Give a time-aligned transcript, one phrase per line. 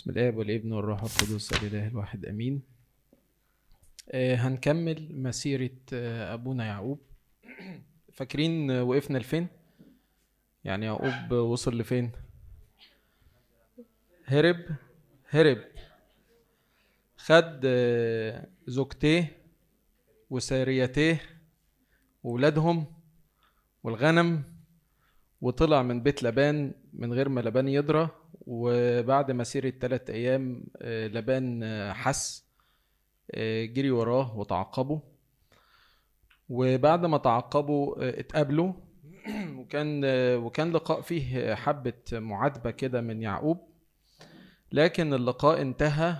[0.00, 2.62] بسم الله والابن والروح القدس الإله الواحد أمين.
[4.10, 7.00] آه هنكمل مسيرة آه أبونا يعقوب.
[8.16, 9.46] فاكرين آه، وقفنا لفين؟
[10.64, 12.10] يعني يعقوب وصل لفين؟
[14.24, 14.64] هرب
[15.28, 15.64] هرب.
[17.16, 19.36] خد آه، زوجتيه
[20.30, 21.20] وساريتيه
[22.24, 22.86] وولادهم
[23.82, 24.42] والغنم
[25.40, 31.62] وطلع من بيت لبان من غير ما لبان يدرى وبعد مسيرة ثلاث أيام آه، لبان
[31.62, 32.44] آه، حس
[33.30, 35.02] آه، جري وراه وتعقبه
[36.48, 38.72] وبعد ما تعقبوا آه، اتقابلوا.
[39.58, 40.04] وكان
[40.36, 43.70] وكان لقاء فيه حبة معاتبة كده من يعقوب.
[44.72, 46.16] لكن اللقاء انتهى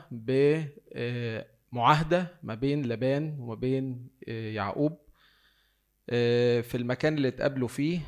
[1.73, 4.99] بمعاهدة ما بين لبان وما بين يعقوب.
[6.63, 8.01] في المكان اللي اتقابلوا فيه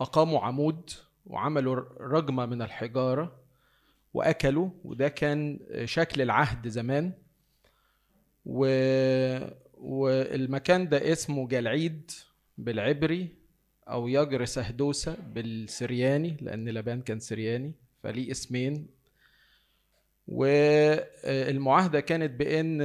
[0.00, 0.90] أقاموا عمود.
[1.26, 3.36] وعملوا رجمة من الحجارة
[4.14, 7.12] وأكلوا وده كان شكل العهد زمان.
[8.46, 8.66] و...
[9.74, 12.10] والمكان ده اسمه جلعيد
[12.58, 13.28] بالعبري
[13.88, 17.72] أو يجر سهدوسة بالسرياني لأن لبان كان سرياني
[18.02, 18.86] فليه اسمين.
[20.28, 22.78] والمعاهدة كانت بأن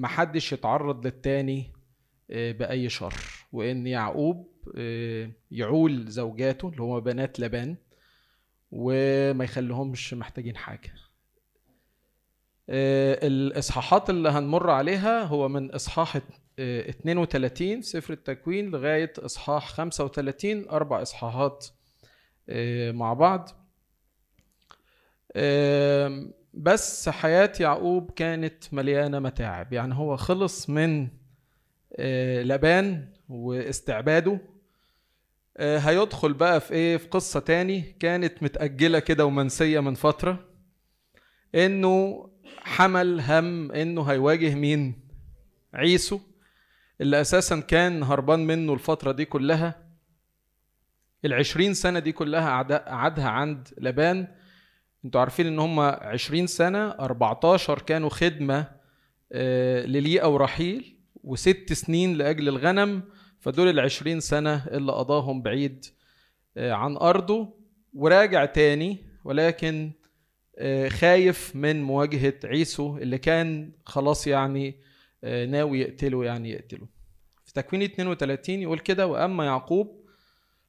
[0.00, 1.70] محدش يتعرض للتاني
[2.30, 3.14] بأي شر
[3.52, 4.49] وإن يعقوب
[5.50, 7.76] يعول زوجاته اللي هما بنات لبان
[8.72, 10.94] وما يخليهمش محتاجين حاجة.
[12.68, 16.20] الإصحاحات اللي هنمر عليها هو من إصحاح
[16.58, 21.66] 32 سفر التكوين لغاية إصحاح 35 أربع إصحاحات
[22.92, 23.48] مع بعض.
[26.54, 29.72] بس حياة يعقوب كانت مليانة متاعب.
[29.72, 31.08] يعني هو خلص من
[32.44, 34.40] لبان واستعباده.
[35.58, 40.44] هيدخل بقى في إيه؟ في قصة تاني كانت متأجلة كده ومنسية من فترة.
[41.54, 42.26] إنه
[42.58, 45.00] حمل هم إنه هيواجه مين؟
[45.74, 46.20] عيسو
[47.00, 49.90] اللي أساسا كان هربان منه الفترة دي كلها.
[51.24, 54.28] العشرين سنة دي كلها قعدها عند لبان.
[55.04, 58.66] أنتوا عارفين إن هم عشرين سنة 14 كانوا خدمة
[59.86, 63.02] لليئة ورحيل وست سنين لأجل الغنم.
[63.40, 65.86] فدول العشرين سنة اللي قضاهم بعيد
[66.56, 67.60] عن أرضه.
[67.94, 69.92] وراجع تاني ولكن
[70.88, 74.80] خايف من مواجهة عيسو اللي كان خلاص يعني
[75.22, 76.88] ناوي يقتله يعني يقتله.
[77.44, 80.04] في تكوين 32 يقول كده وأما يعقوب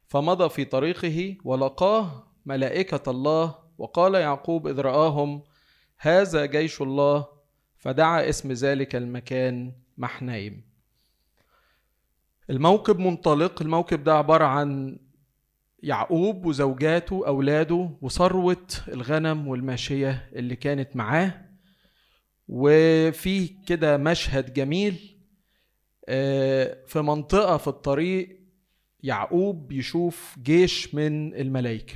[0.08, 5.44] فمضى في طريقه ولقاه ملائكة الله وقال يعقوب إذ رآهم
[5.98, 7.28] هذا جيش الله
[7.78, 10.71] فدعا اسم ذلك المكان محنايم
[12.50, 15.00] الموكب منطلق الموكب ده عبارة عن
[15.84, 21.46] يعقوب وزوجاته أولاده وثروة الغنم والماشية اللي كانت معاه.
[22.48, 25.18] وفي كده مشهد جميل
[26.88, 28.40] في منطقة في الطريق
[29.04, 31.96] يعقوب يشوف جيش من الملائكة.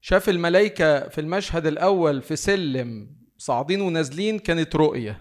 [0.00, 5.20] شاف الملائكة في المشهد الأول في سلم صاعدين ونازلين كانت رؤية.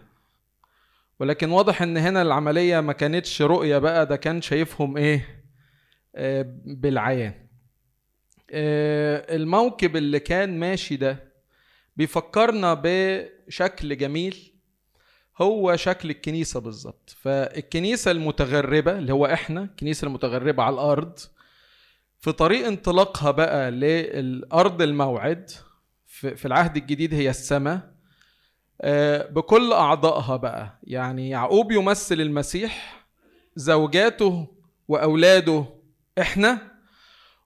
[1.23, 5.44] ولكن واضح إن هنا العملية ما كانتش رؤية بقى ده كان شايفهم إيه؟
[6.16, 7.34] آه بالعيان.
[8.51, 11.33] آه الموكب اللي كان ماشي ده
[11.97, 14.53] بيفكرنا بشكل جميل
[15.41, 17.16] هو شكل الكنيسة بالظبط.
[17.22, 21.19] فالكنيسة المتغربة اللي هو إحنا الكنيسة المتغربة على الأرض
[22.19, 25.51] في طريق انطلاقها بقى للأرض الموعد
[26.06, 27.92] في العهد الجديد هي السماء.
[29.29, 30.79] بكل أعضائها بقى.
[30.84, 33.06] يعني يعقوب يمثل المسيح
[33.56, 34.47] زوجاته
[34.88, 35.66] وأولاده
[36.19, 36.72] إحنا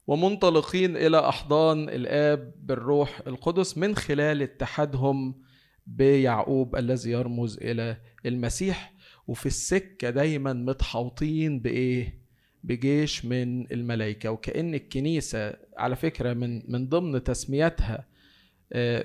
[0.08, 5.42] ومنطلقين إلى أحضان الآب بالروح القدس من خلال اتحادهم
[5.88, 8.94] بيعقوب الذي يرمز إلى المسيح.
[9.28, 12.22] وفي السكة دايما متحوطين بإيه؟
[12.64, 14.32] بجيش من الملائكة.
[14.32, 18.06] وكأن الكنيسة على فكرة من من ضمن تسميتها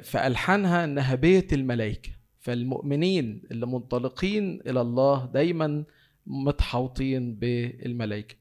[0.03, 2.11] في ألحانها إنها بيت الملائكة.
[2.43, 5.85] فالمؤمنين اللي منطلقين إلى الله دايما
[6.27, 8.37] متحوطين بالملائكة.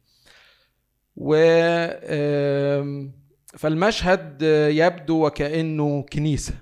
[1.15, 1.35] و
[3.57, 6.53] فالمشهد يبدو وكأنه كنيسة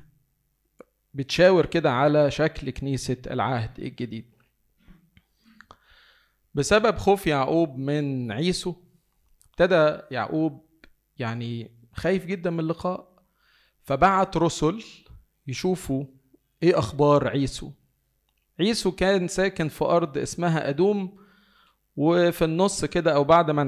[1.13, 4.25] بتشاور كده على شكل كنيسة العهد الجديد.
[6.53, 8.73] بسبب خوف يعقوب من عيسو
[9.49, 10.65] ابتدى يعقوب
[11.17, 13.23] يعني خايف جدا من اللقاء
[13.83, 14.83] فبعت رسل
[15.47, 16.05] يشوفوا
[16.63, 17.71] إيه أخبار عيسو؟
[18.59, 21.17] عيسو كان ساكن في أرض اسمها أدوم
[21.95, 23.63] وفي النص كده أو بعد ما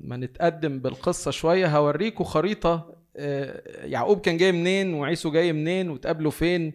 [0.00, 6.30] ما نتقدم بالقصة شوية هوريكم خريطة آه، يعقوب كان جاي منين وعيسو جاي منين وتقابلوا
[6.30, 6.72] فين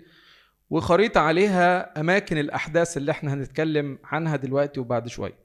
[0.70, 5.36] وخريطة عليها أماكن الأحداث اللي إحنا هنتكلم عنها دلوقتي وبعد شوية.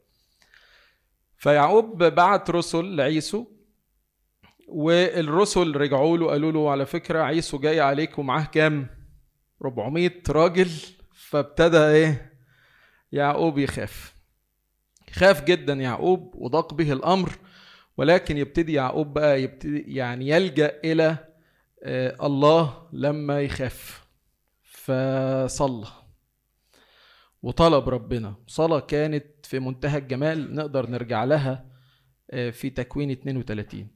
[1.37, 3.45] فيعقوب بعت رسل لعيسو
[4.67, 8.87] والرسل رجعوا له قالوا له على فكرة عيسو جاي عليك ومعاه كام؟
[9.65, 10.69] 400 راجل
[11.13, 12.33] فابتدى إيه؟
[13.11, 14.15] يعقوب يخاف.
[15.13, 17.29] خاف جدا يعقوب وضاق به الأمر
[17.97, 21.17] ولكن يبتدي يعقوب بقى يبتدي يعني يلجأ إلى
[21.83, 24.07] آه، الله لما يخاف.
[24.63, 25.87] فصلى
[27.43, 28.35] وطلب ربنا.
[28.47, 31.65] صلاة كانت في منتهى الجمال نقدر نرجع لها
[32.31, 33.87] آه، في تكوين 32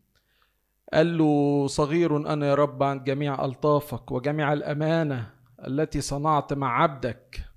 [0.93, 5.33] قال له صغير أنا يا رب عن جميع ألطافك وجميع الأمانة
[5.67, 7.51] التي صنعت مع عبدك.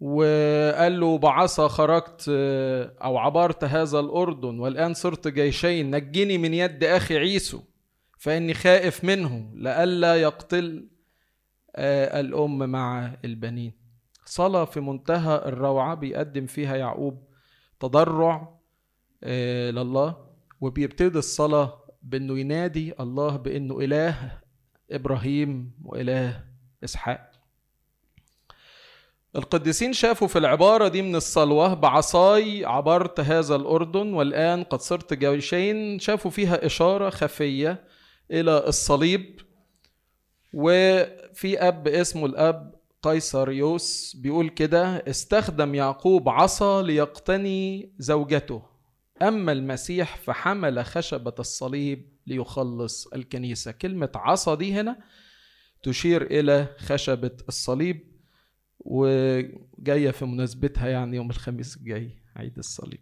[0.00, 6.84] وقال له بعصا خرجت آه، أو عبرت هذا الأردن والآن صرت جيشين نجني من يد
[6.84, 7.62] أخي عيسو
[8.18, 10.88] فإني خائف منه لئلا يقتل
[11.76, 13.72] آه، الأم مع البنين.
[14.24, 17.22] صلاة في منتهى الروعة بيقدم فيها يعقوب
[17.80, 18.58] تضرع
[19.24, 20.16] آه، لله
[20.60, 24.40] وبيبتدي الصلاة بأنه ينادي الله بأنه إله
[24.90, 26.49] إبراهيم وإله
[26.84, 27.30] إسحاق.
[29.36, 35.98] القديسين شافوا في العبارة دي من الصلوة بعصاي عبرت هذا الأردن والآن قد صرت جيشين
[35.98, 37.84] شافوا فيها إشارة خفية
[38.30, 39.40] إلى الصليب
[40.54, 48.62] وفي أب اسمه الأب قيصريوس بيقول كده استخدم يعقوب عصا ليقتني زوجته
[49.22, 53.70] أما المسيح فحمل خشبة الصليب ليخلص الكنيسة.
[53.70, 54.98] كلمة عصا دي هنا
[55.82, 58.10] تشير إلى خشبة الصليب
[58.80, 63.00] وجاية في مناسبتها يعني يوم الخميس الجاي عيد الصليب.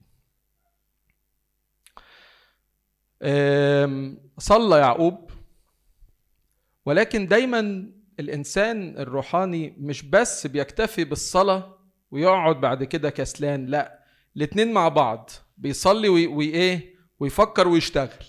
[4.38, 5.30] صلى يعقوب
[6.86, 7.90] ولكن دايما
[8.20, 11.78] الإنسان الروحاني مش بس بيكتفي بالصلاة
[12.10, 14.04] ويقعد بعد كده كسلان لا
[14.36, 18.24] الاتنين مع بعض بيصلي وايه ويفكر ويشتغل.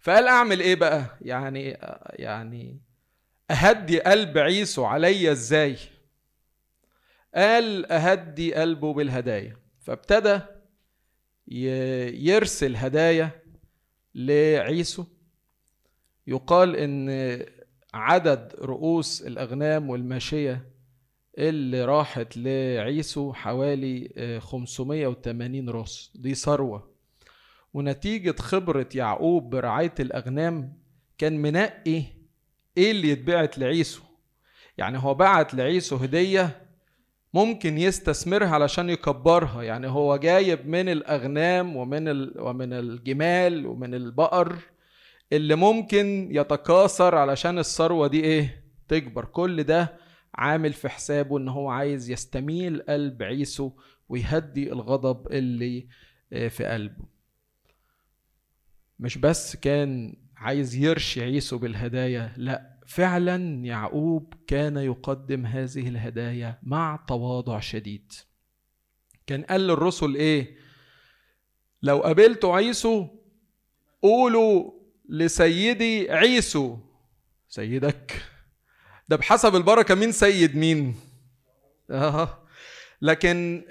[0.00, 1.78] فقال أعمل إيه بقى؟ يعني
[2.12, 2.80] يعني
[3.50, 5.76] أهدي قلب عيسو عليا إزاي؟
[7.34, 9.56] قال أهدي قلبه بالهدايا.
[9.80, 10.40] فابتدى
[11.48, 13.30] يرسل هدايا
[14.14, 15.04] لعيسو.
[16.26, 17.08] يقال إن
[17.94, 20.70] عدد رؤوس الأغنام والماشية
[21.38, 26.12] اللي راحت لعيسو حوالي 580 آه، راس.
[26.14, 26.96] دي ثروة.
[27.74, 30.78] ونتيجة خبرة يعقوب برعاية الأغنام
[31.18, 32.15] كان منقي
[32.76, 34.02] إيه اللي يتبعت لعيسو؟
[34.78, 36.66] يعني هو بعت لعيسو هدية
[37.34, 39.62] ممكن يستثمرها علشان يكبرها.
[39.62, 42.08] يعني هو جايب من الأغنام ومن
[42.40, 44.56] ومن الجمال ومن البقر
[45.32, 49.24] اللي ممكن يتكاثر علشان الثروة دي إيه؟ تكبر.
[49.24, 49.96] كل ده
[50.34, 53.70] عامل في حسابه إن هو عايز يستميل قلب عيسو
[54.08, 55.86] ويهدي الغضب اللي
[56.32, 57.04] آه، في قلبه.
[59.00, 62.32] مش بس كان عايز يرشي عيسو بالهدايا.
[62.36, 68.12] لا فعلا يعقوب كان يقدم هذه الهدايا مع تواضع شديد.
[69.26, 70.56] كان قال للرسل إيه؟
[71.82, 73.08] لو قابلتوا عيسو
[74.02, 74.72] قولوا
[75.08, 76.78] لسيدي عيسو.
[77.48, 78.22] سيدك.
[79.08, 80.96] ده بحسب البركة مين سيد مين.
[83.02, 83.64] لكن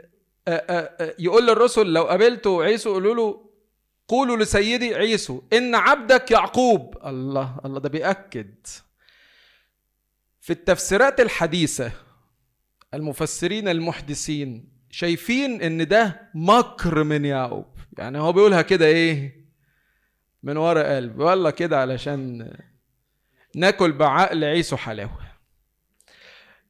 [0.48, 3.45] آه، آه، يقول للرسل لو قابلتوا عيسو قولوا له
[4.08, 6.98] قولوا لسيدي عيسو إن عبدك يعقوب.
[7.06, 8.54] الله الله ده بيأكد.
[10.42, 11.92] في التفسيرات الحديثة
[12.94, 17.66] المفسرين المحدثين شايفين إن ده مكر من يعقوب.
[17.98, 19.46] يعني هو بيقولها كده إيه؟
[20.44, 22.52] من ورا قلب والله كده علشان
[23.56, 25.20] ناكل بعقل عيسو حلاوة.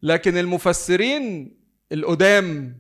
[0.03, 1.55] لكن المفسرين
[1.91, 2.77] القدام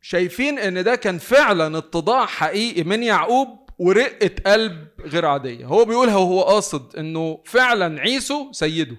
[0.00, 3.65] شايفين إن ده كان فعلا اتضاع حقيقي من يعقوب.
[3.78, 5.66] ورقة قلب غير عادية.
[5.66, 8.96] هو بيقولها وهو قاصد إنه فعلا عيسو سيده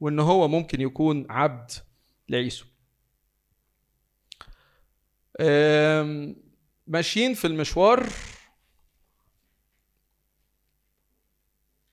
[0.00, 1.70] وإن هو ممكن يكون عبد
[2.28, 2.64] لعيسو.
[6.86, 8.08] ماشيين في المشوار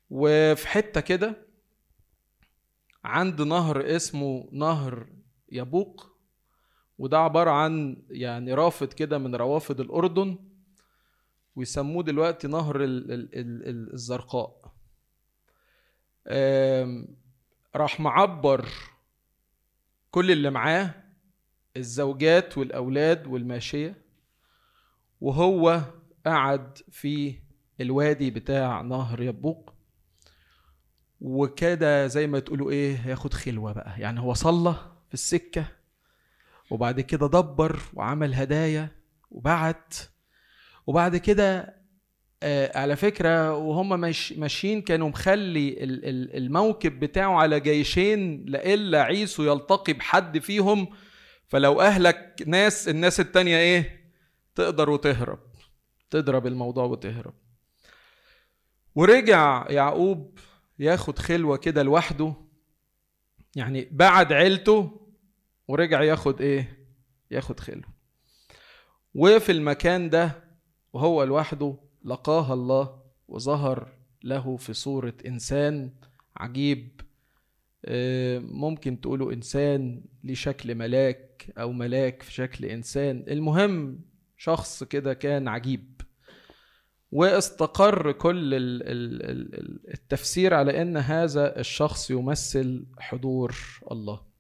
[0.10, 1.48] وفي حتة كده
[3.04, 5.08] عند نهر اسمه نهر
[5.52, 6.12] يبوق
[6.98, 10.51] وده عبارة عن يعني رافد كده من روافد الأردن.
[11.56, 14.72] ويسموه دلوقتي نهر الزرقاء.
[17.76, 18.68] راح معبر
[20.12, 20.94] كل اللي معاه
[21.78, 24.02] الزوجات والأولاد والماشية
[25.22, 25.82] وهو
[26.26, 27.40] قعد في
[27.82, 29.74] الوادي بتاع نهر يبوق
[31.22, 34.00] وكده زي ما تقولوا إيه هياخد خلوة بقى.
[34.02, 34.74] يعني هو صلى
[35.08, 35.66] في السكة
[36.70, 38.90] وبعد كده دبر وعمل هدايا
[39.32, 39.96] وبعت
[40.92, 41.76] وبعد كده
[42.44, 45.76] آه على فكرة وهم مش ماشيين كانوا مخلي
[46.38, 50.88] الموكب بتاعه على جيشين لإلا عيسو يلتقي بحد فيهم
[51.48, 54.12] فلو أهلك ناس الناس التانية إيه؟
[54.56, 55.40] تقدر وتهرب
[56.10, 57.34] تضرب الموضوع وتهرب.
[58.96, 60.40] ورجع يعقوب
[60.80, 62.34] ياخد خلوة كده لوحده
[63.56, 65.02] يعني بعد عيلته
[65.68, 66.86] ورجع ياخد إيه؟
[67.32, 67.92] ياخد خلوة.
[69.16, 70.51] وفي المكان ده
[70.94, 73.90] وهو لوحده لقاها الله وظهر
[74.24, 75.92] له في صورة إنسان
[76.38, 77.02] عجيب.
[77.86, 83.26] آه، ممكن تقولوا إنسان ليه شكل ملاك أو ملاك في شكل إنسان.
[83.28, 84.00] المهم
[84.38, 86.02] شخص كده كان عجيب.
[87.12, 88.52] واستقر كل
[89.94, 93.56] التفسير على أن هذا الشخص يمثل حضور
[93.92, 94.31] الله.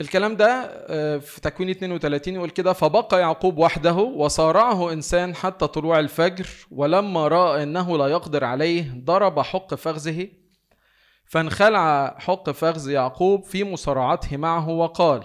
[0.00, 0.46] الكلام ده
[0.88, 7.28] آه، في تكوين 32 يقول كده فبقى يعقوب وحده وصارعه إنسان حتى طلوع الفجر ولما
[7.28, 10.28] رأى إنه لا يقدر عليه ضرب حق فخذه
[11.24, 15.24] فانخلع حق فخذ يعقوب في مصارعته معه وقال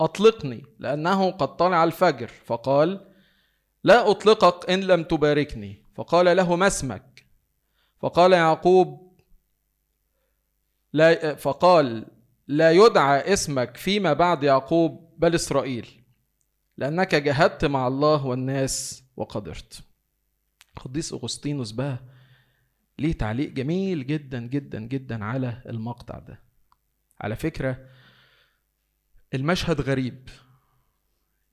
[0.00, 2.30] أطلقني لأنه قد طلع الفجر.
[2.44, 3.10] فقال
[3.84, 5.84] لا أطلقك إن لم تباركني.
[5.94, 7.26] فقال له ما اسمك؟
[8.00, 9.18] فقال يعقوب
[10.92, 12.06] لا فقال
[12.48, 16.04] لا يدعى اسمك فيما بعد يعقوب بل إسرائيل
[16.76, 19.82] لأنك جهدت مع الله والناس وقدرت
[20.76, 21.98] قديس أغسطينوس بقى
[22.98, 26.40] ليه تعليق جميل جدا جدا جدا على المقطع ده.
[27.20, 27.88] على فكرة
[29.34, 30.28] المشهد غريب.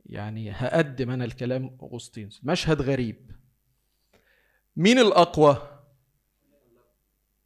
[0.06, 2.42] يعني هقدم أنا الكلام أغسطينوس.
[2.44, 3.32] مشهد غريب.
[4.76, 5.82] مين الأقوى؟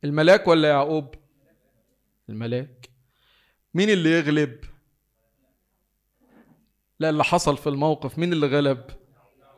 [0.03, 1.15] الملاك ولا يعقوب؟
[2.29, 2.88] الملاك.
[3.73, 4.59] مين اللي يغلب؟
[6.99, 8.85] لا اللي حصل في الموقف مين اللي غلب؟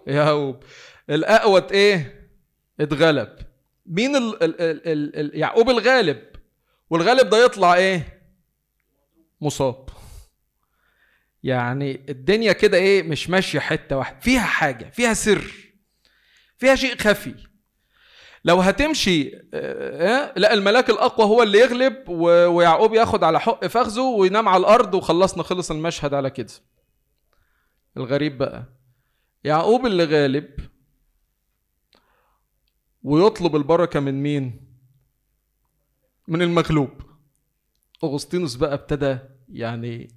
[0.08, 0.64] يعقوب
[1.10, 2.30] الاقوى إيه؟
[2.80, 3.38] اتغلب.
[3.86, 6.22] مين ال ال ال ال يعقوب الغالب.
[6.90, 8.22] والغالب ده يطلع إيه؟
[9.42, 9.90] مصاب.
[11.44, 14.20] يعني الدنيا كده إيه؟ مش ماشية حتة واحدة.
[14.20, 15.52] فيها حاجة فيها سر
[16.58, 17.36] فيها شيء خفي.
[18.44, 24.02] لو هتمشي آه, آه، لا الملاك الأقوى هو اللي يغلب ويعقوب ياخد على حق فخذه
[24.02, 26.54] وينام على الأرض وخلصنا خلص المشهد على كده.
[27.98, 28.66] الغريب بقى
[29.44, 30.50] يعقوب اللي غالب
[33.04, 34.62] ويطلب البركة من مين؟
[36.28, 36.90] من المغلوب.
[38.04, 39.18] أغسطينوس بقى ابتدى
[39.50, 40.08] يعني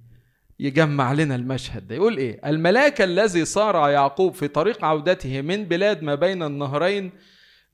[0.59, 1.95] يجمع لنا المشهد ده.
[1.95, 7.11] يقول إيه؟ الملاك الذي صارع يعقوب في طريق عودته من بلاد ما بين النهرين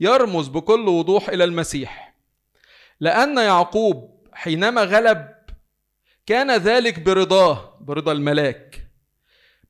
[0.02, 2.16] يرمز بكل وضوح إلى المسيح.
[3.00, 5.28] لأن يعقوب حينما غلب
[6.26, 8.88] كان ذلك برضاه برضا الملاك.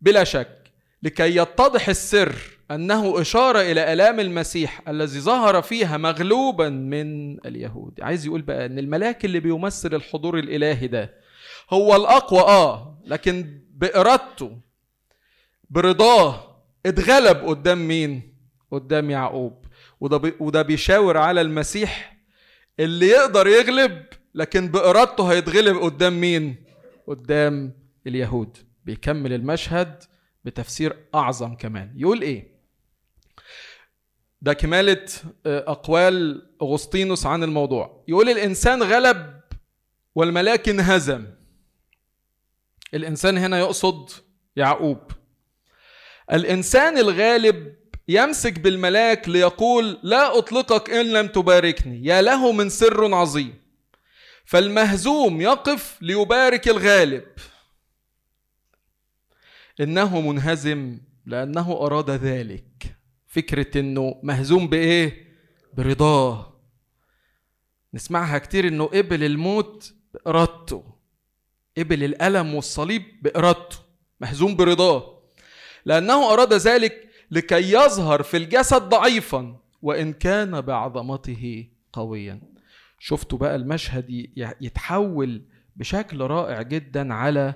[0.01, 0.71] بلا شك
[1.03, 2.35] لكي يتضح السر
[2.71, 8.01] أنه إشارة إلى ألام المسيح الذي ظهر فيها مغلوبا من اليهود.
[8.01, 11.13] عايز يقول بقى إن الملاك اللي بيمثل الحضور الإلهي ده
[11.69, 14.57] هو الأقوى آه لكن بإرادته
[15.69, 18.33] برضاه اتغلب قدام مين؟
[18.71, 19.65] قدام يعقوب.
[20.01, 22.17] وده بي وده بيشاور على المسيح
[22.79, 24.05] اللي يقدر يغلب
[24.35, 26.55] لكن بإرادته هيتغلب قدام مين؟
[27.07, 27.73] قدام
[28.07, 28.57] اليهود.
[28.85, 30.03] بيكمل المشهد
[30.45, 31.93] بتفسير أعظم كمان.
[31.95, 32.51] يقول إيه؟
[34.41, 35.05] ده كمالة
[35.45, 38.03] آه، أقوال أغسطينوس عن الموضوع.
[38.07, 39.41] يقول الإنسان غلب
[40.15, 41.25] والملاك انهزم
[42.93, 44.09] الإنسان هنا يقصد
[44.55, 45.11] يعقوب.
[46.31, 47.75] الإنسان الغالب
[48.07, 53.61] يمسك بالملاك ليقول لا أطلقك إن لم تباركني يا له من سر عظيم.
[54.45, 57.23] فالمهزوم يقف ليبارك الغالب.
[59.79, 62.95] إنه منهزم لأنه أراد ذلك.
[63.27, 65.27] فكرة إنه مهزوم بإيه؟
[65.73, 66.61] برضاه.
[67.93, 70.83] نسمعها كتير إنه قبل الموت بإرادته
[71.77, 73.77] قبل الألم والصليب بإرادته.
[74.19, 75.21] مهزوم برضاه.
[75.85, 82.41] لأنه أراد ذلك لكي يظهر في الجسد ضعيفا وإن كان بعظمته قويا.
[82.99, 84.05] شفتوا بقى المشهد
[84.61, 85.41] يتحول
[85.75, 87.53] بشكل رائع جدا على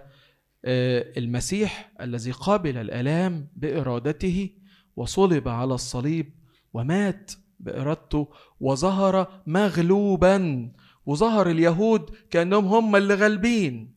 [0.68, 4.50] آه، المسيح الذي قابل الآلام بإرادته
[4.96, 6.34] وصلب على الصليب
[6.74, 8.28] ومات بإرادته
[8.60, 10.72] وظهر مغلوبا.
[11.06, 13.96] وظهر اليهود كأنهم هم اللي غالبين.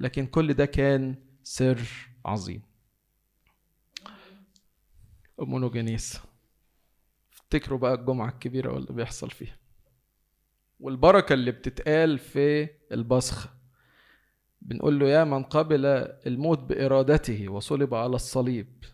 [0.00, 1.80] لكن كل ده كان سر
[2.24, 2.62] عظيم.
[5.44, 6.18] مونوجينيس
[7.32, 9.56] افتكروا بقى الجمعة الكبيرة واللي بيحصل فيها.
[10.80, 13.50] والبركة اللي بتتقال في البصخة
[14.62, 15.86] بنقول له يا من قبل
[16.26, 18.84] الموت بإرادته وصلب على الصليب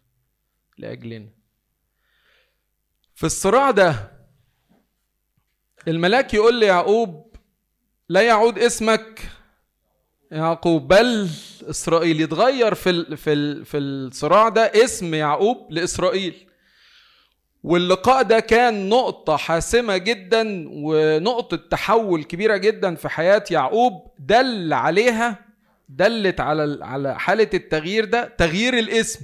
[0.79, 1.31] لأجلنا.
[3.15, 4.13] في الصراع ده
[5.89, 7.37] الملاك يقول ليعقوب
[8.09, 9.31] لا يعود اسمك.
[10.33, 11.29] يعقوب بل
[11.71, 16.47] إسرائيل يتغير في في في الصراع ده اسم يعقوب لإسرائيل.
[17.63, 24.07] واللقاء ده كان نقطة حاسمة جدا ونقطة تحول كبيرة جدا في حياة يعقوب.
[24.19, 25.39] دل عليها
[25.89, 29.21] دلت على على حالة التغيير ده تغيير الاسم.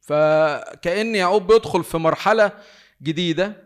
[0.00, 2.52] فكأن يعقوب بيدخل في مرحلة
[3.02, 3.64] جديدة.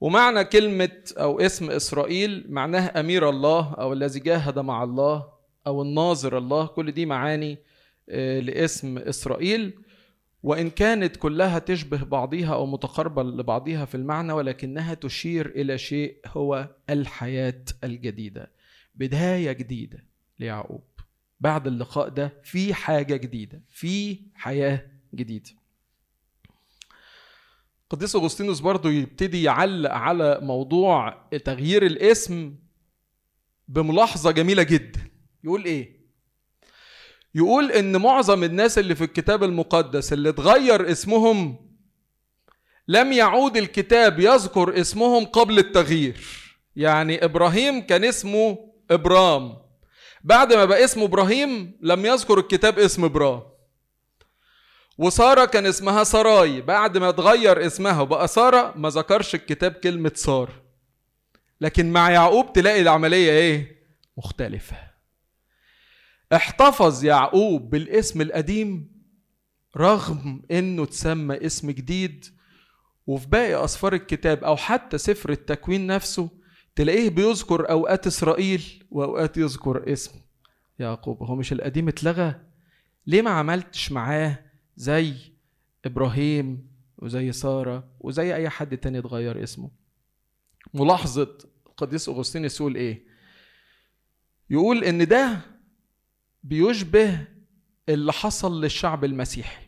[0.00, 5.35] ومعنى كلمة أو اسم إسرائيل معناه أمير الله أو الذي جاهد مع الله.
[5.66, 7.58] أو الناظر الله كل دي معاني
[8.08, 9.78] آه، لاسم إسرائيل.
[10.42, 16.68] وإن كانت كلها تشبه بعضها أو متقاربة لبعضها في المعنى ولكنها تشير إلى شيء هو
[16.90, 18.50] الحياة الجديدة
[18.94, 20.04] بداية جديدة
[20.38, 20.84] ليعقوب.
[21.40, 25.50] بعد اللقاء ده في حاجة جديدة في حياة جديدة.
[27.90, 32.54] قديس أغسطينوس برضو يبتدي يعلق على موضوع تغيير الاسم
[33.68, 35.00] بملاحظة جميلة جدا.
[35.46, 35.96] يقول إيه؟
[37.34, 41.66] يقول إن معظم الناس اللي في الكتاب المقدس اللي اتغير اسمهم
[42.88, 46.20] لم يعود الكتاب يذكر اسمهم قبل التغيير.
[46.76, 48.58] يعني إبراهيم كان اسمه
[48.90, 49.56] إبرام.
[50.24, 53.42] بعد ما بقى اسمه إبراهيم لم يذكر الكتاب اسم إبرام.
[54.98, 56.60] وسارة كان اسمها سراي.
[56.60, 60.62] بعد ما اتغير اسمها وبقى سارة ما ذكرش الكتاب كلمة ساره
[61.60, 63.76] لكن مع يعقوب تلاقي العملية إيه؟
[64.16, 64.76] مختلفة.
[66.32, 68.96] احتفظ يعقوب بالاسم القديم
[69.76, 72.24] رغم إنه تسمى اسم جديد
[73.06, 76.30] وفي باقي اسفار الكتاب أو حتى سفر التكوين نفسه
[76.76, 80.12] تلاقيه بيذكر أوقات إسرائيل وأوقات يذكر اسم
[80.78, 81.22] يعقوب.
[81.22, 82.40] هو مش القديم اتلغى؟
[83.06, 84.38] ليه ما عملتش معاه
[84.76, 85.14] زي
[85.84, 89.70] إبراهيم وزي سارة وزي أي حد تاني اتغير اسمه؟
[90.74, 93.06] ملاحظة القديس اغسطينوس يقول إيه
[94.50, 95.40] يقول إن ده
[96.50, 97.26] بيشبه
[97.88, 99.66] اللي حصل للشعب المسيحي.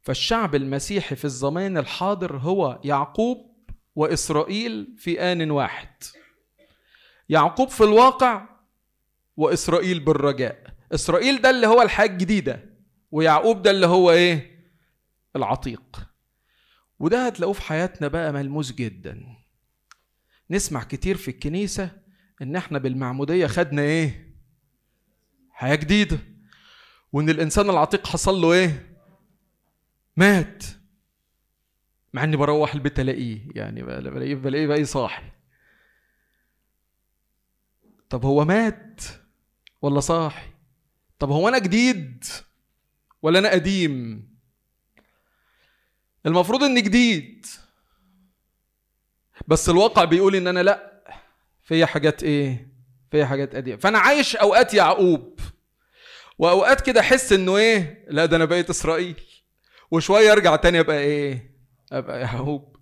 [0.00, 3.56] فالشعب المسيحي في الزمان الحاضر هو يعقوب
[3.96, 5.88] وإسرائيل في آن واحد.
[7.28, 8.48] يعقوب في الواقع
[9.36, 10.74] وإسرائيل بالرجاء.
[10.94, 12.64] إسرائيل ده اللي هو الحياة الجديدة
[13.10, 14.58] ويعقوب ده اللي هو إيه؟
[15.36, 16.08] العتيق.
[16.98, 19.22] وده هتلاقوه في حياتنا بقى ملموس جدا.
[20.50, 21.90] نسمع كتير في الكنيسة
[22.42, 24.27] إن إحنا بالمعمودية خدنا إيه؟
[25.58, 26.18] حياة جديدة.
[27.12, 28.96] وإن الإنسان العتيق حصل له إيه؟
[30.16, 30.64] مات.
[32.12, 33.48] مع إني بروح البيت ألاقيه.
[33.54, 35.22] يعني بلاقيه بلاقيه بقى صاحي.
[38.10, 39.00] طب هو مات
[39.82, 40.50] ولا صاحي؟
[41.18, 42.24] طب هو أنا جديد
[43.22, 44.28] ولا أنا قديم؟
[46.26, 47.46] المفروض إني جديد.
[49.48, 51.04] بس الواقع بيقول إن أنا لأ.
[51.62, 52.77] في حاجات إيه؟
[53.10, 53.76] في حاجات قديمة.
[53.76, 55.40] فأنا عايش أوقات يعقوب.
[56.38, 59.20] وأوقات كده أحس إنه إيه لا ده أنا بقيت اسرائيل
[59.90, 61.50] وشوية أرجع تاني أبقى إيه
[61.92, 62.76] أبقى يعقوب.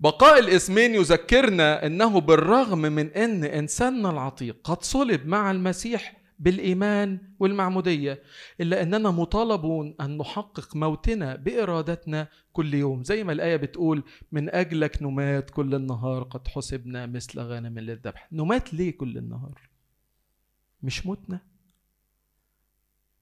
[0.00, 8.22] بقاء الإسمين يذكرنا إنه بالرغم من إن إنساننا العتيق قد صلب مع المسيح بالإيمان والمعمودية
[8.60, 13.04] إلا أننا مطالبون أن نحقق موتنا بإرادتنا كل يوم.
[13.04, 18.28] زي ما الآية بتقول من أجلك نمات كل النهار قد حسبنا مثل غنم للذبح.
[18.32, 19.60] نمات ليه كل النهار؟
[20.82, 21.40] مش متنا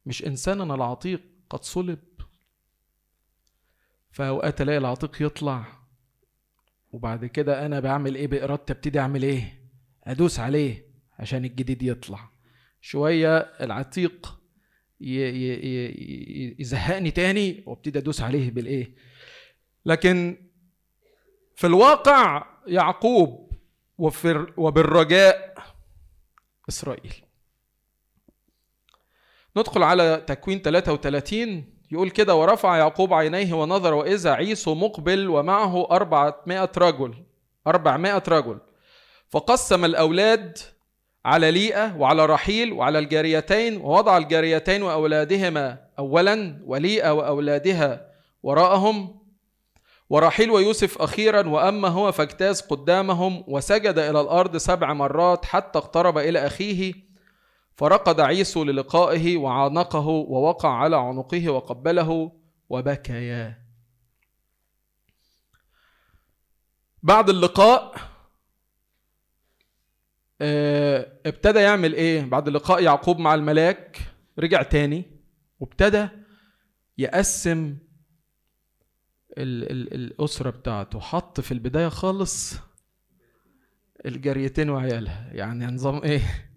[0.07, 1.98] مش إنساننا العتيق قد صلب.
[4.11, 5.66] فاوقات ألاقي العتيق يطلع
[6.92, 9.61] وبعد كده أنا بعمل إيه؟ بإرادتي أبتدي أعمل إيه؟
[10.05, 10.87] أدوس عليه
[11.18, 12.34] عشان الجديد يطلع.
[12.85, 14.40] شوية العتيق
[16.59, 18.94] يزهقني تاني وابتدي أدوس عليه بالإيه.
[19.87, 20.49] لكن
[21.55, 23.53] في الواقع يعقوب
[24.57, 25.55] وبالرجاء
[26.68, 27.14] إسرائيل.
[29.57, 36.73] ندخل على تكوين 33 يقول كده ورفع يعقوب عينيه ونظر وإذا عيسو مقبل ومعه أربعمائة
[36.77, 37.25] رجل
[37.66, 38.61] أربعمائة رجل
[39.31, 40.59] فقسم الأولاد
[41.24, 48.06] على ليئة وعلى رحيل وعلى الجاريتين ووضع الجاريتين وأولادهما أولا وليئة وأولادها
[48.42, 49.24] وراءهم
[50.10, 56.46] ورحيل ويوسف أخيرا وأما هو فاجتاز قدامهم وسجد إلى الأرض سبع مرات حتى اقترب إلى
[56.46, 56.94] أخيه
[57.76, 62.32] فرقد عيسو للقائه وعانقه ووقع على عنقه وقبله
[62.68, 63.64] وبكيا.
[67.02, 67.94] بعد اللقاء
[71.26, 73.98] ابتدى يعمل إيه؟ بعد لقاء يعقوب مع الملاك
[74.38, 75.04] رجع تاني
[75.61, 76.09] وابتدى
[76.98, 77.76] يقسم
[79.38, 82.54] ال ال الأسرة بتاعته حط في البداية خالص
[84.07, 85.30] الجريتين وعيالها.
[85.33, 86.50] يعني نظام إيه؟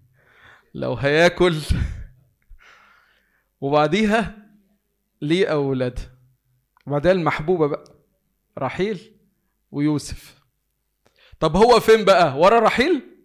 [0.73, 1.55] لو هياكل
[3.61, 4.37] وبعديها
[5.21, 6.11] ليه أولادها
[6.87, 7.95] وبعدها المحبوبة بقى
[8.57, 9.11] رحيل
[9.71, 10.41] ويوسف.
[11.39, 13.16] طب هو فين بقى؟ ورا رحيل؟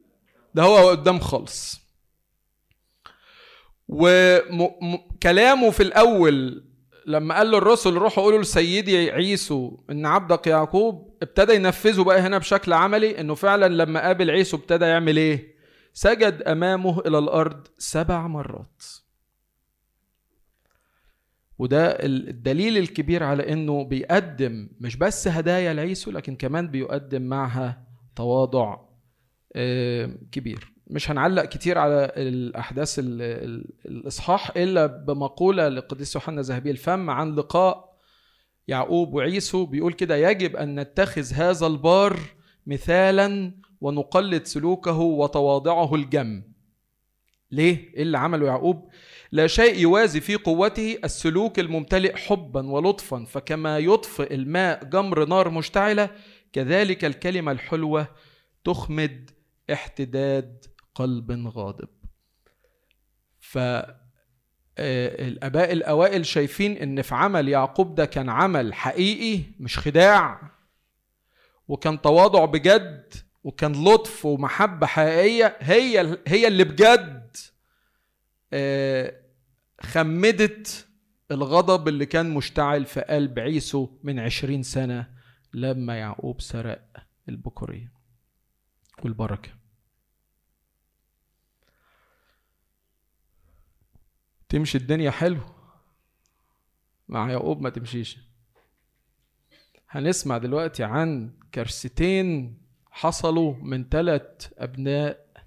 [0.55, 1.83] ده هو قدام خالص.
[3.89, 6.65] وكلامه في الأول
[7.07, 12.39] لما قال له الرسل روحوا قولوا لسيدي عيسو إن عبدك يعقوب ابتدى ينفذه بقى هنا
[12.39, 15.53] بشكل عملي إنه فعلا لما قابل عيسو ابتدى يعمل إيه؟
[15.95, 18.83] سجد أمامه إلى الأرض سبع مرات.
[21.59, 27.87] وده الدليل الكبير على إنه بيقدم مش بس هدايا لعيسو لكن كمان بيقدم معها
[28.17, 28.79] تواضع.
[30.33, 30.73] كبير.
[30.87, 32.99] مش هنعلق كتير على الأحداث
[33.87, 37.93] الإصحاح إلا بمقولة لقديس يوحنا ذهبي الفم عن لقاء
[38.69, 42.19] يعقوب وعيسو بيقول كده يجب أن نتخذ هذا البار
[42.67, 46.43] مثالا ونقلد سلوكه وتواضعه الجم.
[47.51, 48.89] ليه؟ إيه اللي عمله يعقوب؟
[49.33, 56.11] لا شيء يوازي في قوته السلوك الممتلئ حبا ولطفا فكما يطفئ الماء جمر نار مشتعلة
[56.53, 58.07] كذلك الكلمة الحلوة
[58.65, 59.31] تخمد
[59.73, 61.89] احتداد قلب غاضب.
[63.41, 63.59] ف
[64.79, 70.51] الآباء الأوائل شايفين إن في عمل يعقوب ده كان عمل حقيقي مش خداع
[71.69, 77.37] وكان تواضع بجد وكان لطف ومحبة حقيقية هي هي اللي بجد
[79.81, 80.87] خمدت
[81.31, 85.11] الغضب اللي كان مشتعل في قلب عيسو من عشرين سنة
[85.55, 86.89] لما يعقوب سرق
[87.29, 87.93] البكورية.
[89.05, 89.51] والبركة.
[94.49, 95.41] تمشي الدنيا حلو.
[97.09, 98.19] مع يعقوب ما تمشيش.
[99.89, 102.59] هنسمع دلوقتي عن كارثتين
[102.91, 105.47] حصلوا من ثلاث أبناء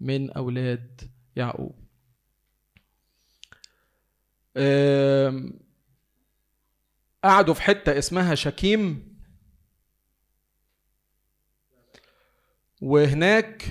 [0.00, 1.88] من أولاد يعقوب.
[7.24, 9.07] قعدوا في حتة اسمها شكيم.
[12.80, 13.62] وهناك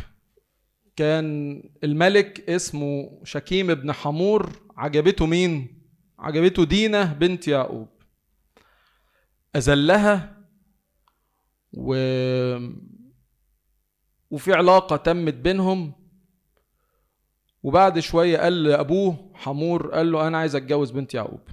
[0.96, 5.82] كان الملك اسمه شكيم ابن حمور عجبته مين؟
[6.20, 7.88] عجبته دينا بنت يعقوب.
[9.56, 10.38] أذلها
[11.74, 11.96] و
[14.30, 15.94] وفي علاقة تمت بينهم.
[17.64, 21.50] وبعد شوية قال لأبوه حمور قال له أنا عايز أتجوز بنت يعقوب.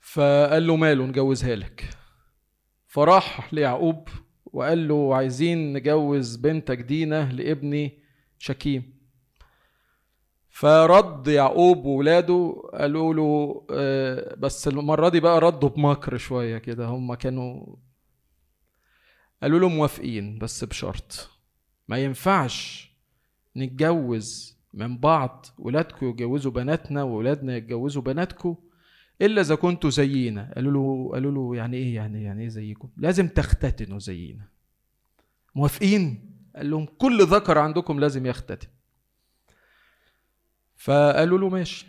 [0.00, 1.90] فقال له ماله نجوزها لك.
[2.86, 4.08] فراح ليعقوب
[4.54, 7.98] وقال له عايزين نجوز بنتك دينا لابني
[8.38, 8.94] شكيم.
[10.50, 13.64] فرد يعقوب وولاده قالوا له
[14.38, 17.76] بس المرة دي بقى ردوا بمكر شوية كده هم كانوا
[19.42, 21.30] قالوا له موافقين بس بشرط
[21.88, 22.90] ما ينفعش
[23.56, 28.56] نتجوز من بعض ولادكم يتجوزوا بناتنا وولادنا يتجوزوا بناتكم
[29.22, 30.52] إلا إذا كنتوا زينا.
[30.54, 34.44] قالوا له قالوا له يعني إيه؟ يعني يعني إيه زيكم؟ لازم تختتنوا زينا.
[35.54, 38.68] موافقين؟ قال لهم كل ذكر عندكم لازم يختتن.
[40.76, 41.86] فقالوا له ماشي.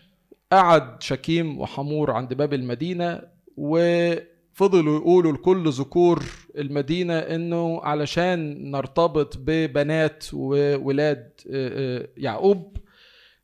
[0.52, 3.22] قعد شكيم وحمور عند باب المدينة
[3.58, 6.24] وفضلوا يقولوا لكل ذكور
[6.58, 11.32] المدينة إنه علشان نرتبط ببنات وولاد
[12.18, 12.78] يعقوب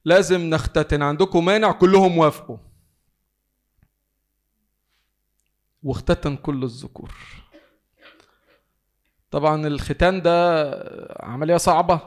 [0.05, 1.01] لازم نختتن.
[1.01, 2.57] عندكم مانع؟ كلهم وافقوا.
[5.83, 7.11] واختتن كل الذكور.
[9.31, 10.63] طبعا الختان ده
[11.19, 12.01] عملية صعبة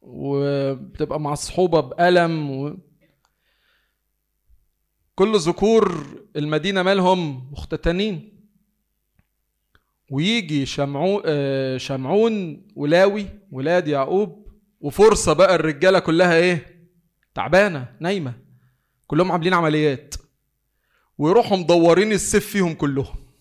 [0.00, 2.76] وبتبقى مصحوبة بألم و...
[5.14, 8.40] كل ذكور المدينة مالهم مختتنين.
[10.10, 11.22] ويجي شمعون
[11.78, 14.50] شمعون ولاوي ولاد يعقوب
[14.80, 16.86] وفرصة بقى الرجالة كلها إيه؟
[17.34, 18.34] تعبانة نايمة.
[19.06, 20.14] كلهم عاملين عمليات.
[21.20, 23.32] ويروحوا مدورين السيف فيهم كلهم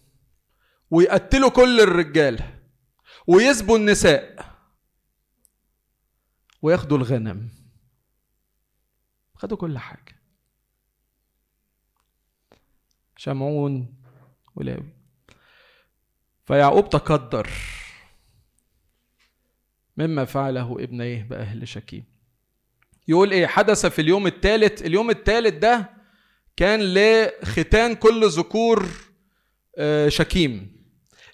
[0.92, 2.60] ويقتلوا كل الرجاله
[3.28, 4.46] ويسبوا النساء
[6.62, 7.50] وياخدوا الغنم.
[9.36, 10.22] خدوا كل حاجة.
[13.18, 13.96] شمعون
[14.56, 14.94] ولاوي
[16.46, 17.50] فيعقوب تقدر.
[19.98, 22.04] مما فعله ابنيه بأهل شكيم.
[23.08, 25.99] يقول إيه؟ حدث في اليوم الثالث اليوم الثالث ده
[26.60, 28.88] كان لختان كل ذكور
[30.08, 30.80] شكيم.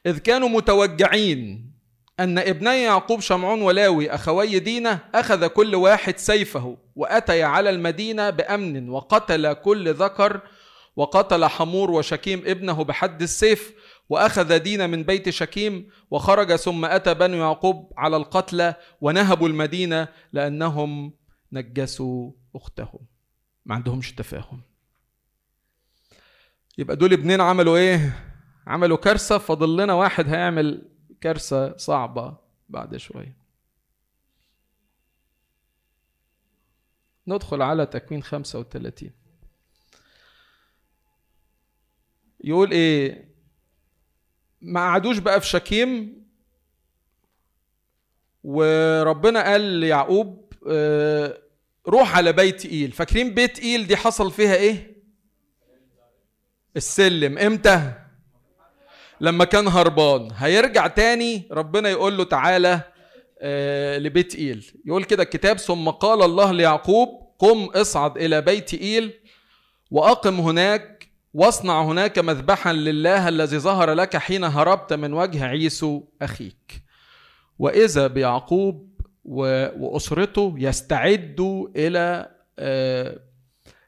[0.06, 1.72] إذ كانوا متوجعين
[2.20, 8.90] أن ابني يعقوب شمعون ولاوي أخوي دينا أخذ كل واحد سيفه وأتي على المدينة بأمن
[8.90, 10.42] وقتل كل ذكر
[10.96, 13.74] وقتل حمور وشكيم ابنه بحد السيف
[14.10, 21.14] وأخذ دين من بيت شكيم وخرج ثم أتى بنو يعقوب على القتلى ونهبوا المدينة لأنهم
[21.52, 23.00] نجسوا أختهم
[23.66, 24.75] ما عندهمش تفاهم.
[26.78, 28.24] يبقى دول ابنين عملوا إيه؟
[28.68, 30.90] عملوا كارثة فاضل لنا واحد هيعمل
[31.22, 32.38] كارثة صعبة
[32.70, 33.38] بعد شوية.
[37.28, 39.12] ندخل على تكوين 35
[42.44, 43.30] يقول إيه؟
[44.62, 46.26] ما قعدوش بقى في شكيم
[48.44, 51.42] وربنا قال ليعقوب آه
[51.88, 52.92] روح على بيت إيل.
[52.92, 54.95] فاكرين بيت إيل دي حصل فيها إيه؟
[56.76, 57.38] السلم.
[57.38, 57.92] إمتى؟
[59.22, 60.30] لما كان هربان.
[60.38, 62.82] هيرجع تاني ربنا يقول له تعالى
[63.42, 64.72] آه لبيت إيل.
[64.86, 67.10] يقول كده الكتاب ثم قال الله ليعقوب
[67.40, 69.14] قم اصعد إلى بيت إيل
[69.92, 76.84] وأقم هناك واصنع هناك مذبحا لله الذي ظهر لك حين هربت من وجه عيسو أخيك.
[77.60, 83.20] وإذا بيعقوب وأسرته يستعدوا إلى آه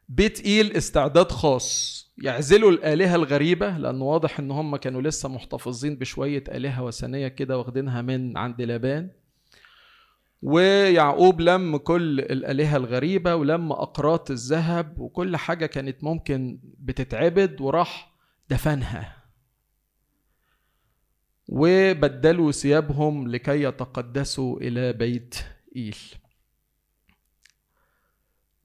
[0.09, 1.96] بيت إيل استعداد خاص.
[2.23, 8.01] يعزلوا الآلهة الغريبة لأنه واضح إن هم كانوا لسه محتفظين بشوية آلهة وثنية كده واخدينها
[8.01, 9.09] من عند لابان
[10.41, 18.13] ويعقوب لم كل الآلهة الغريبة ولم أقراط الذهب وكل حاجة كانت ممكن بتتعبد وراح
[18.49, 19.17] دفنها.
[21.49, 25.35] وبدلوا ثيابهم لكي يتقدسوا إلى بيت
[25.75, 25.97] إيل.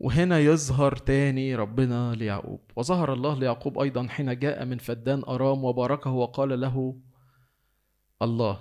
[0.02, 2.60] وهنا يظهر تاني ربنا ليعقوب.
[2.76, 6.96] وظهر الله ليعقوب أيضا حين جاء من فدان أرام وباركه وقال له
[8.22, 8.58] الله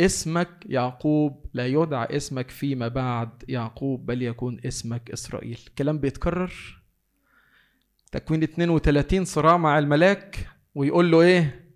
[0.00, 5.58] اسمك يعقوب لا يدعى اسمك فيما بعد يعقوب بل يكون اسمك إسرائيل.
[5.78, 6.52] كلام بيتكرر؟
[8.12, 11.70] تكوين 32 صراع مع الملاك ويقول له إيه؟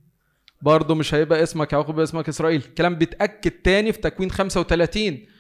[0.62, 2.62] برضه مش هيبقى اسمك يعقوب اسمك إسرائيل.
[2.62, 5.34] كلام بيتأكد تاني في تكوين 35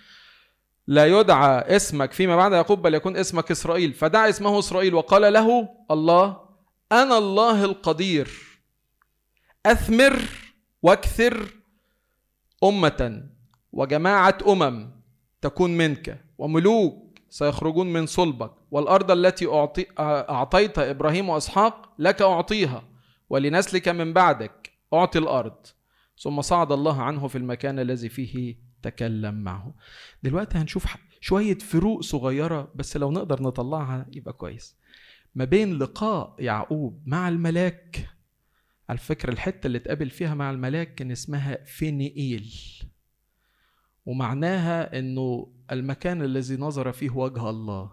[0.86, 3.92] لا يدعى اسمك فيما بعد يعقوب بل يكون اسمك إسرائيل.
[3.92, 6.40] فدعا اسمه إسرائيل وقال له الله
[6.92, 8.30] أنا الله القدير.
[9.66, 10.18] أثمر
[10.82, 11.46] وأكثر
[12.64, 13.28] أمة
[13.72, 14.90] وجماعة أمم
[15.42, 22.84] تكون منك وملوك سيخرجون من صلبك والأرض التي أعطي أعطيت إبراهيم وإسحاق لك أعطيها
[23.30, 24.72] ولنسلك من بعدك.
[24.94, 25.66] أعطي الأرض.
[26.18, 29.74] ثم صعد الله عنه في المكان الذي فيه تكلم معه.
[30.22, 30.86] دلوقتي هنشوف
[31.20, 34.76] شوية فروق صغيرة بس لو نقدر نطلعها يبقى كويس.
[35.34, 38.08] ما بين لقاء يعقوب مع الملاك
[38.88, 42.54] على فكرة الحتة اللي اتقابل فيها مع الملاك كان اسمها فينيئيل.
[44.06, 47.90] ومعناها إنه المكان الذي نظر فيه وجه الله.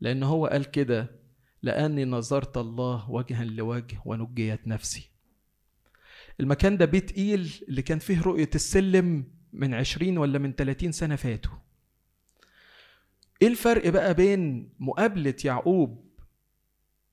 [0.00, 1.20] لأن هو قال كده
[1.62, 5.10] لأني نظرت الله وجها لوجه ونجيت نفسي.
[6.40, 9.24] المكان ده بيت إيل اللي كان فيه رؤية السلم.
[9.52, 11.52] من عشرين ولا من تلاتين سنة فاتوا.
[13.42, 16.10] إيه الفرق بقى بين مقابلة يعقوب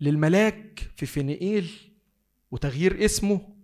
[0.01, 1.93] للملاك في فينيئيل
[2.51, 3.55] وتغيير اسمه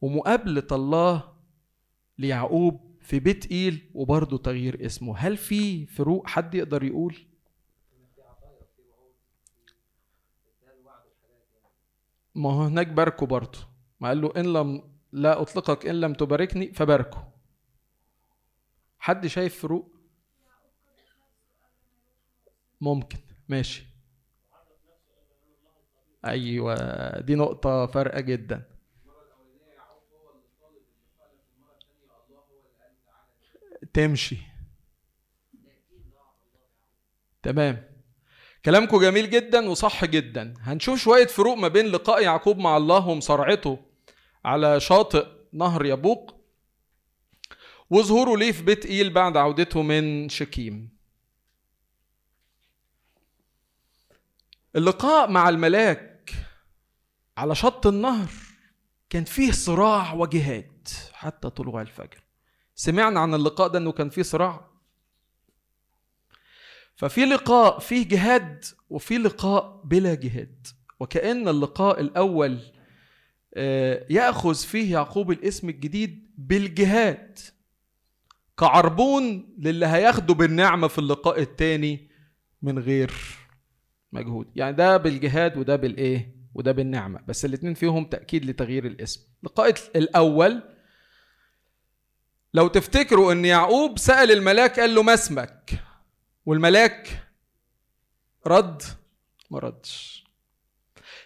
[0.00, 1.36] ومقابلة الله
[2.18, 7.16] ليعقوب في بيت إيل وبرضه تغيير اسمه؟ هل في فروق حد يقدر يقول؟
[12.34, 13.58] ما هو هناك باركوا برضه.
[14.00, 17.20] ما قال له إن لم لا أطلقك إن لم تباركني فباركوا.
[19.06, 19.96] حد شايف فروق؟
[22.80, 23.18] ممكن.
[23.48, 23.86] ماشي.
[26.24, 28.64] أيوه دي نقطة فارقة جدا.
[33.94, 34.36] تمشي.
[37.42, 37.90] تمام.
[38.64, 40.54] كلامكم جميل جدا وصح جدا.
[40.60, 43.78] هنشوف شوية فروق ما بين لقاء يعقوب مع الله ومصارعته
[44.44, 46.35] على شاطئ نهر يبوق.
[47.90, 50.96] وظهوره ليه في بيت إيل بعد عودته من شكيم.
[54.76, 56.32] اللقاء مع الملاك
[57.38, 58.30] على شط النهر
[59.10, 62.22] كان فيه صراع وجهاد حتى طلوع الفجر.
[62.74, 64.70] سمعنا عن اللقاء ده إنه كان فيه صراع.
[66.96, 70.66] ففي لقاء فيه جهاد وفي لقاء بلا جهاد.
[71.00, 72.60] وكأن اللقاء الأول
[74.10, 77.38] يأخذ فيه يعقوب الاسم الجديد بالجهاد.
[78.58, 82.08] كعربون للي هياخده بالنعمة في اللقاء التاني
[82.62, 83.12] من غير
[84.12, 84.46] مجهود.
[84.56, 87.20] يعني ده بالجهاد وده بالإيه؟ وده بالنعمة.
[87.28, 89.20] بس الاتنين فيهم تأكيد لتغيير الاسم.
[89.42, 90.62] لقاء الأول
[92.54, 95.70] لو تفتكروا إن يعقوب سأل الملاك قال له ما اسمك؟
[96.46, 97.26] والملاك
[98.46, 98.82] رد
[99.50, 100.24] ما ردش.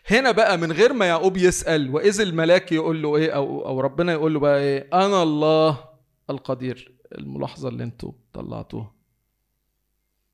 [0.06, 4.12] هنا بقى من غير ما يعقوب يسأل وإذ الملاك يقول له إيه؟ أو, أو ربنا
[4.12, 5.84] يقول له بقى إيه؟ أنا الله
[6.30, 6.99] القدير.
[7.18, 8.94] الملاحظة اللي أنتوا طلعتوها.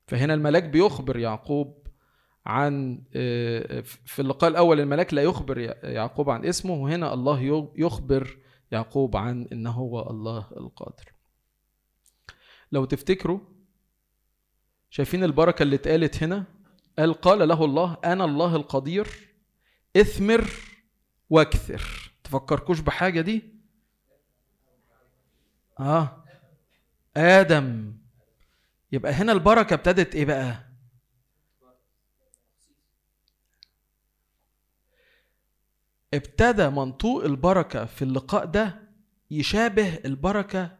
[0.07, 1.87] فهنا الملاك بيخبر يعقوب
[2.45, 8.37] عن آه، في اللقاء الأول الملاك لا يخبر يعقوب عن اسمه وهنا الله يخبر
[8.71, 11.13] يعقوب عن إن هو الله القادر.
[12.71, 13.39] لو تفتكروا
[14.89, 16.45] شايفين البركة اللي اتقالت هنا؟
[16.99, 19.07] قال قال له الله أنا الله القدير
[19.95, 20.51] اثمر
[21.29, 22.11] وأكثر.
[22.23, 23.53] تفكركوش بحاجة دي؟
[25.79, 26.23] آه.
[27.17, 27.93] آدم.
[28.91, 30.63] يبقى هنا البركة ابتدت إيه بقى؟
[36.13, 38.81] ابتدى منطوق البركة في اللقاء ده
[39.31, 40.77] يشابه البركة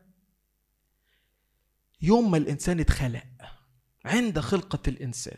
[2.01, 3.23] يوم ما الإنسان اتخلق
[4.05, 5.37] عند خلقة الإنسان.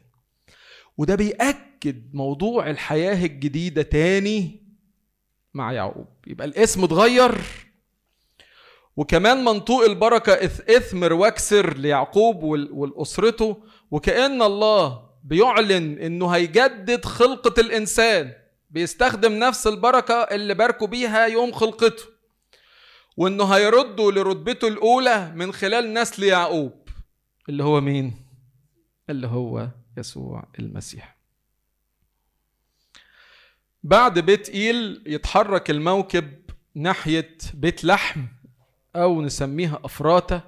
[0.98, 4.64] وده بيأكد موضوع الحياة الجديدة تاني
[5.54, 6.08] مع يعقوب.
[6.28, 7.42] يبقى الاسم اتغير
[9.00, 10.34] وكمان منطوق البركة
[10.78, 18.34] إثمر واكسر ليعقوب والأسرته وكأن الله بيعلن إنه هيجدد خلقة الإنسان
[18.70, 22.04] بيستخدم نفس البركة اللي باركوا بيها يوم خلقته
[23.18, 26.90] وإنه هيردوا لرتبته الأولى من خلال نسل يعقوب
[27.50, 28.14] اللي هو مين؟
[29.10, 31.18] اللي هو يسوع المسيح
[33.84, 36.34] بعد بيت إيل يتحرك الموكب
[36.76, 38.26] ناحية بيت لحم
[38.96, 40.42] أو نسميها أفراتة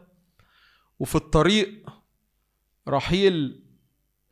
[0.99, 1.89] وفي الطريق
[2.87, 3.63] رحيل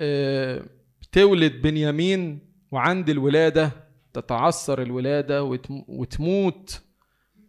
[0.02, 0.66] آه،
[1.12, 3.72] تولد بنيامين وعند الولادة
[4.14, 5.44] تتعثر الولادة
[5.88, 6.82] وتموت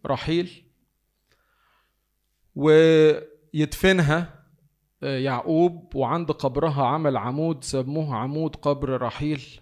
[0.06, 0.64] رحيل.
[2.54, 4.44] ويدفنها
[5.02, 9.60] آه، يعقوب وعند قبرها عمل عمود سموه عمود قبر رحيل.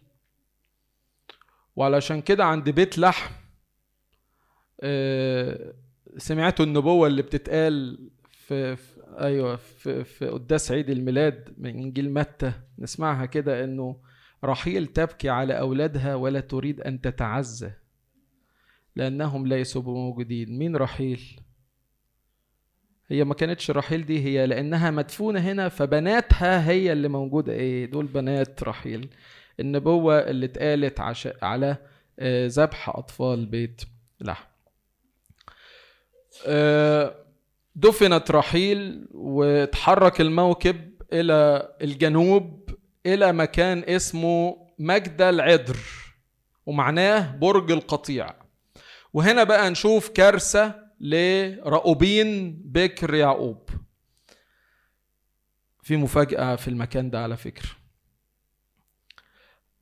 [1.76, 3.34] وعلشان كده عند بيت لحم
[4.80, 5.74] آه،
[6.18, 7.98] سمعتوا النبوة اللي بتتقال
[8.30, 13.96] في, في أيوه في, في قداس عيد الميلاد من إنجيل متى؟ نسمعها كده إنه
[14.44, 17.70] رحيل تبكي على أولادها ولا تريد أن تتعزى
[18.96, 21.40] لأنهم ليسوا بموجودين مين رحيل؟
[23.08, 27.52] هي ما كانتش رحيل دي هي لأنها مدفونة هنا فبناتها هي اللي موجودة.
[27.52, 29.08] إيه دول بنات رحيل.
[29.60, 31.00] النبوة اللي اتقالت.
[31.42, 31.76] على
[32.18, 33.82] آه، ذبح أطفال بيت
[34.20, 34.47] لحم.
[37.76, 42.70] دفنت رحيل وتحرك الموكب إلى الجنوب
[43.06, 45.78] إلى مكان اسمه مجدى العذر
[46.66, 48.34] ومعناه برج القطيع.
[49.12, 53.68] وهنا بقى نشوف كارثة لرأوبين بكر يعقوب.
[55.82, 57.68] في مفاجأة في المكان ده على فكرة.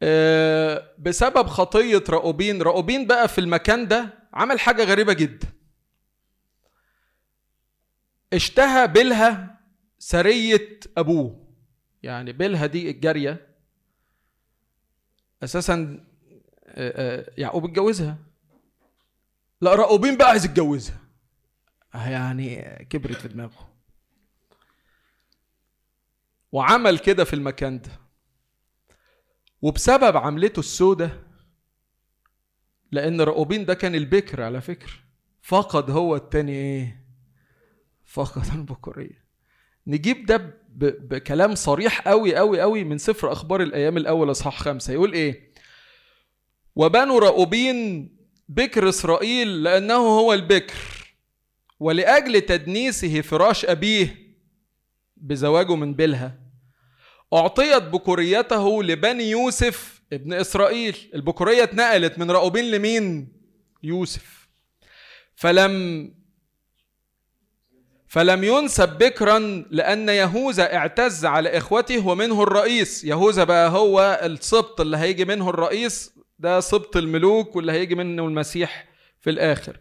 [0.03, 5.49] آه، بسبب خطية رأوبين رأوبين بقى في المكان ده عمل حاجة غريبة جدا.
[8.33, 9.61] اشتهى بلها
[9.99, 11.47] سرية أبوه.
[12.03, 13.47] يعني بلها دي الجارية
[15.43, 16.05] أساسا
[16.67, 18.19] آه، آه، يعقوب اتجوزها.
[19.61, 21.01] لا رأوبين بقى عايز يتجوزها.
[21.95, 23.73] يعني كبرت في دماغه.
[26.53, 27.91] وعمل كده في المكان ده.
[29.63, 31.27] وبسبب عملته السودة
[32.93, 34.93] لأن رأوبين ده كان البكر على فكرة
[35.43, 37.06] فقد هو التاني إيه؟
[38.07, 39.25] فقد البكورية
[39.87, 45.13] نجيب ده بكلام صريح قوي قوي قوي من سفر أخبار الأيام الأول أصحاح خمسة يقول
[45.13, 45.53] إيه؟
[46.77, 48.09] وبنو رأوبين
[48.49, 50.75] بكر إسرائيل لأنه هو البكر
[51.81, 54.17] ولأجل تدنيسه فراش أبيه
[55.17, 56.39] بزواجه من بلها
[57.33, 63.33] أعطيت بكوريته لبني يوسف ابن إسرائيل البكورية اتنقلت من رأوبين لمين؟
[63.83, 64.49] يوسف
[65.37, 66.15] فلم
[68.17, 73.05] فلم ينسب بكرا لأن يهوذا اعتز على إخوته ومنه الرئيس.
[73.05, 76.13] يهوذا بقى هو السبط اللي هيجي منه الرئيس.
[76.39, 78.89] ده سبط الملوك واللي هيجي منه المسيح
[79.21, 79.77] في الآخر.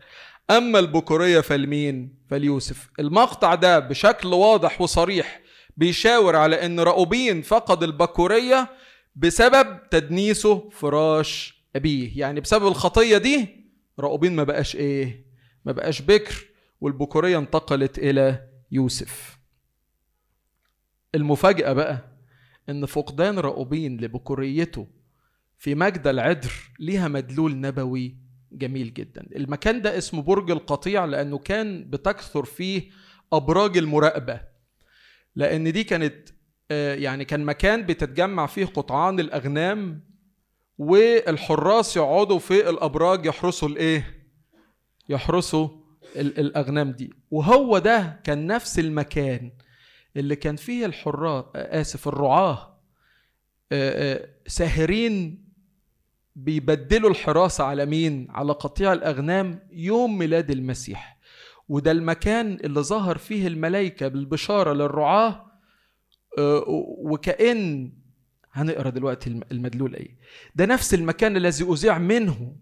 [0.49, 2.89] أما البكورية فالمين فاليوسف.
[2.99, 5.41] المقطع ده بشكل واضح وصريح
[5.77, 8.69] بيشاور على أن رأوبين فقد البكورية
[9.15, 12.19] بسبب تدنيسه فراش أبيه.
[12.19, 13.65] يعني بسبب الخطية دي
[13.99, 15.25] رأوبين ما بقاش إيه
[15.65, 16.55] ما بقاش بكر.
[16.86, 19.39] والبكورية انتقلت إلى يوسف.
[21.15, 22.17] المفاجأة بقى
[22.69, 24.88] إن فقدان رأوبين لبكوريته
[25.57, 28.17] في مجد العدر ليها مدلول نبوي
[28.51, 29.27] جميل جدا.
[29.36, 32.89] المكان ده اسمه برج القطيع لأنه كان بتكثر فيه
[33.33, 34.41] أبراج المراقبة.
[35.36, 36.29] لأن دي كانت
[36.71, 40.03] آه، يعني كان مكان بتتجمع فيه قطعان الأغنام
[40.77, 44.27] والحراس يقعدوا في الأبراج يحرسوا الإيه؟
[45.09, 45.84] يحرسوا
[46.16, 47.13] الأغنام دي.
[47.32, 49.51] وهو ده كان نفس المكان
[50.18, 52.76] اللي كان فيه الحراس آسف الرعاة
[54.47, 55.45] ساهرين
[56.36, 61.18] بيبدلوا الحراسة على مين؟ على قطيع الأغنام يوم ميلاد المسيح.
[61.70, 65.45] وده المكان اللي ظهر فيه الملائكة بالبشارة للرعاة
[66.97, 67.91] وكأن
[68.51, 70.16] هنقرأ دلوقتي المدلول إيه.
[70.55, 72.55] ده نفس المكان الذي أذيع منه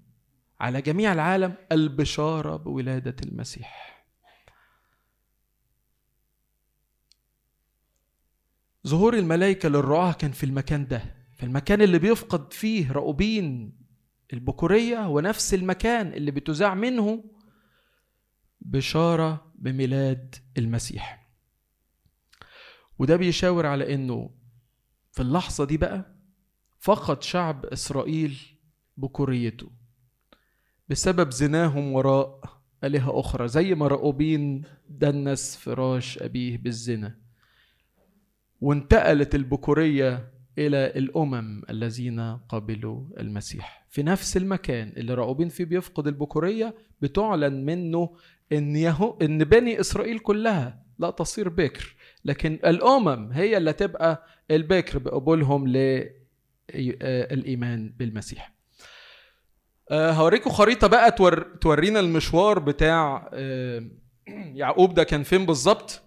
[0.59, 3.93] على جميع العالم البشارة بولادة المسيح.
[8.87, 13.77] ظهور الملائكة للرعاة كان في المكان ده في المكان اللي بيفقد فيه رؤوبين
[14.33, 17.23] البكورية هو نفس المكان اللي بتذاع منه
[18.61, 21.29] بشارة بميلاد المسيح.
[22.99, 24.29] وده بيشاور على إنه
[25.11, 26.15] في اللحظة دي بقى
[26.79, 28.39] فقد شعب إسرائيل
[28.97, 29.71] بكوريته.
[30.89, 32.39] بسبب زناهم وراء
[32.83, 37.15] آلهة أخرى زي ما رأوبين دنس فراش أبيه بالزنا.
[38.61, 43.85] وانتقلت البكورية إلى الأمم الذين قبلوا المسيح.
[43.89, 48.15] في نفس المكان اللي راؤوبين فيه بيفقد البكورية بتعلن منه
[48.51, 51.95] إن, يهو إن بني إسرائيل كلها لا تصير بكر.
[52.25, 55.67] لكن الأمم هي اللي تبقى البكر بقبولهم
[56.75, 58.53] للإيمان بالمسيح.
[59.91, 61.11] هوريكم خريطة بقى
[61.61, 63.83] تورينا المشوار بتاع آه،
[64.61, 66.01] يعقوب ده كان فين بالظبط.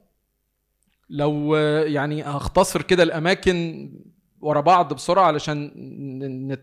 [1.11, 1.57] لو
[1.87, 3.91] يعني هختصر كده الأماكن
[4.41, 5.71] ورا بعض بسرعة علشان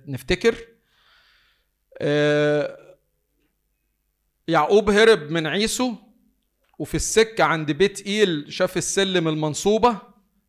[0.07, 0.55] نفتكر.
[2.01, 2.77] آه،
[4.47, 5.95] يعقوب هرب من عيسو
[6.79, 9.97] وفي السكة عند بيت إيل شاف السلم المنصوبة.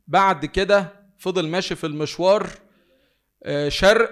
[0.07, 2.49] بعد كده فضل ماشي في المشوار
[3.43, 4.11] آه، شرق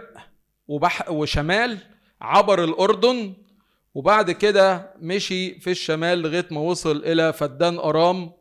[0.69, 1.79] وبح وشمال.
[2.23, 3.35] عبر الأردن
[3.95, 8.33] وبعد كده مشي في الشمال لغاية ما وصل إلى فدان أرام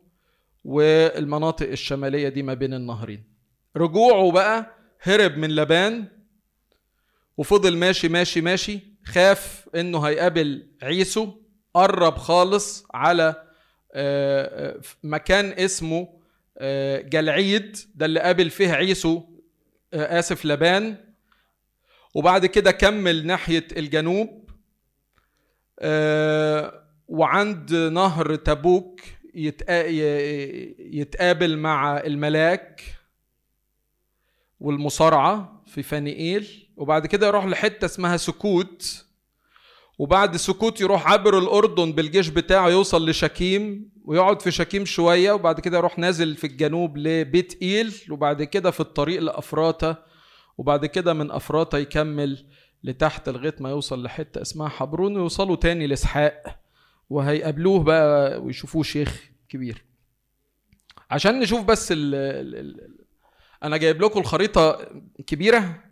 [0.64, 3.24] والمناطق الشمالية دي ما بين النهرين.
[3.76, 6.04] رجوعه بقى هرب من لبان
[7.36, 11.32] وفضل ماشي ماشي ماشي خاف إنه هيقابل عيسو
[11.74, 13.28] قرب خالص على
[13.94, 16.08] آه، آه، مكان اسمه
[16.58, 17.76] آه، جلعيد.
[17.94, 19.22] ده اللي قابل فيه عيسو
[19.94, 20.96] آسف لبان.
[22.14, 24.50] وبعد كده كمل ناحية الجنوب
[27.08, 29.00] وعند نهر تبوك
[30.78, 32.82] يتقابل مع الملاك
[34.60, 39.04] والمصارعة في فانيئيل وبعد كده يروح لحتة اسمها سكوت
[39.98, 45.78] وبعد سكوت يروح عبر الأردن بالجيش بتاعه يوصل لشكيم ويقعد في شكيم شوية وبعد كده
[45.78, 50.04] يروح نازل في الجنوب لبيت إيل وبعد كده في الطريق لأفراتا
[50.58, 52.46] وبعد كده من أفراتا يكمل
[52.84, 56.60] لتحت لغاية ما يوصل لحتة اسمها حبرون ويوصلوا تاني لإسحاق
[57.10, 59.84] وهيقابلوه بقى ويشوفوه شيخ كبير.
[61.10, 62.98] عشان نشوف بس ال ال
[63.62, 64.88] أنا جايب لكم الخريطة
[65.26, 65.84] كبيرة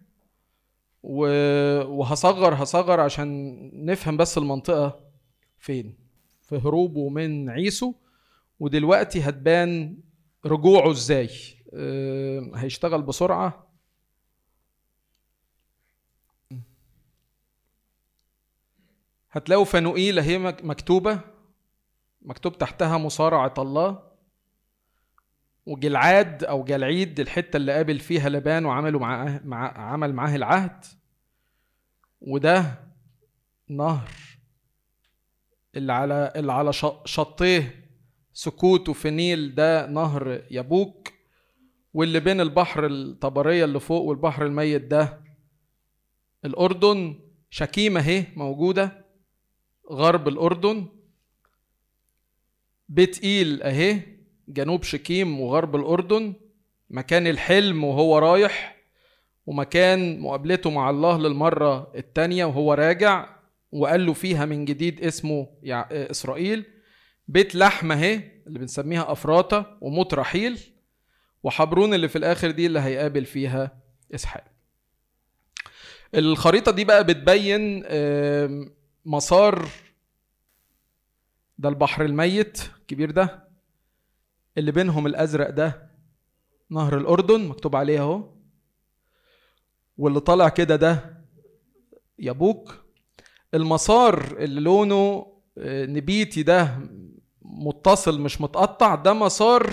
[1.03, 5.01] وهصغر هصغر عشان نفهم بس المنطقة
[5.59, 5.99] فين.
[6.43, 7.95] في هروبه من عيسو
[8.61, 9.97] ودلوقتي هتبان
[10.47, 11.31] رجوعه إزاي.
[11.75, 13.70] أه هيشتغل بسرعة.
[19.33, 21.21] هتلاقوا فانوئيل اهي مكتوبة
[22.23, 24.03] مكتوب تحتها مصارعة الله
[25.67, 30.85] وجلعاد أو جلعيد الحتة اللي قابل فيها لبان وعملوا معاه مع عمل معاه العهد.
[32.21, 32.81] وده
[33.69, 34.09] نهر
[35.77, 36.73] اللي على اللي على
[37.05, 37.85] شطيه
[38.33, 41.09] سكوت وفنيل ده نهر يبوك.
[41.95, 45.21] واللي بين البحر الطبرية اللي فوق والبحر الميت ده
[46.45, 47.21] الأردن.
[47.51, 49.05] شكيمة اهي موجودة.
[49.91, 50.87] غرب الأردن.
[52.89, 54.03] بيت ايل أهي
[54.49, 56.35] جنوب شكيم وغرب الأردن.
[56.91, 58.77] مكان الحلم وهو رايح
[59.47, 63.37] ومكان مقابلته مع الله للمرة التانية وهو راجع
[63.73, 66.65] وقال له فيها من جديد اسمه إسرائيل.
[67.29, 70.61] بيت لحمة أهي اللي بنسميها أفراطة وموت رحيل.
[71.43, 73.83] وحبرون اللي في الآخر دي اللي هيقابل فيها
[74.15, 74.45] إسحاق.
[76.15, 77.83] الخريطة دي بقى بتبين
[79.05, 79.69] مسار
[81.59, 83.49] ده البحر الميت الكبير ده
[84.59, 85.91] اللي بينهم الأزرق ده
[86.71, 88.33] نهر الأردن مكتوب عليه أهو
[89.99, 91.21] واللي طالع كده ده
[92.19, 92.85] يبوك
[93.55, 95.27] المسار اللي لونه
[95.59, 96.79] آه، نبيتي ده
[97.43, 99.73] متصل مش متقطع ده مسار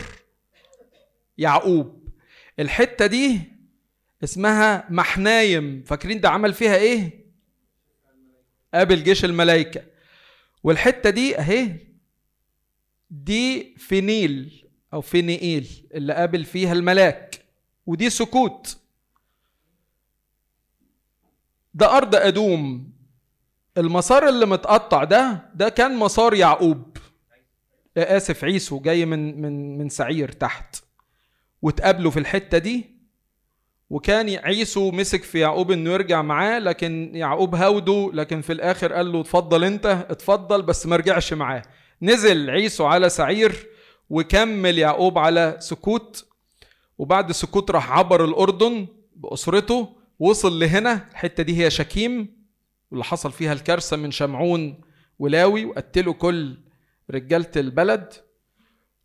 [1.38, 2.09] يعقوب.
[2.59, 3.41] الحتة دي
[4.23, 5.84] اسمها محنايم.
[5.84, 7.26] فاكرين ده عمل فيها إيه؟
[8.78, 9.84] قابل جيش الملائكة.
[10.63, 11.80] والحتة دي أهي
[13.09, 17.45] دي فينيل أو فينيئيل اللي قابل فيها الملاك
[17.86, 18.78] ودي سكوت.
[21.73, 22.91] ده أرض أدوم.
[23.78, 26.97] المسار اللي متقطع ده ده كان مسار يعقوب.
[27.97, 30.84] آسف عيسو جاي من من من سعير تحت.
[31.61, 32.97] وتقابلوا في الحتة دي
[33.89, 39.11] وكان عيسو مسك في يعقوب انه يرجع معاه لكن يعقوب هاوده لكن في الآخر قال
[39.11, 41.61] له اتفضل انت اتفضل بس ما رجعش معاه.
[42.01, 43.67] نزل عيسو على سعير
[44.09, 46.25] وكمل يعقوب على سكوت
[46.97, 51.07] وبعد سكوت راح عبر الأردن بأسرته وصل لهنا.
[51.11, 52.38] الحتة دي هي شكيم
[52.91, 54.81] واللي حصل فيها الكارثة من شمعون
[55.19, 56.57] ولاوي وقتلوا كل
[57.11, 58.13] رجالة البلد.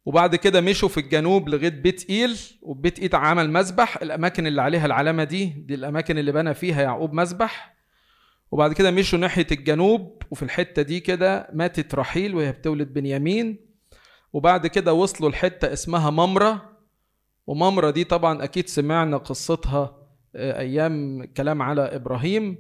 [0.05, 4.87] وبعد كده مشوا في الجنوب لغاية بيت إيل وبيت ايل عمل مذبح الأماكن اللي عليها
[4.87, 7.73] العلامة دي دي الأماكن اللي بنى فيها يعقوب مذبح
[8.51, 13.59] وبعد كده مشوا ناحية الجنوب وفي الحتة دي كده ماتت رحيل وهي بتولد بنيامين.
[14.33, 16.79] وبعد كده وصلوا لحتة اسمها ممرة.
[17.47, 19.97] وممرة دي طبعا أكيد سمعنا قصتها
[20.37, 22.59] آه، أيام كلام على إبراهيم.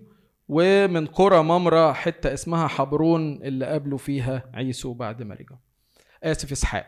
[0.48, 5.58] ومن قرى ممرة حتة اسمها حبرون اللي قابلوا فيها عيسو بعد ما رجعوا.
[6.22, 6.86] آسف إسحاق.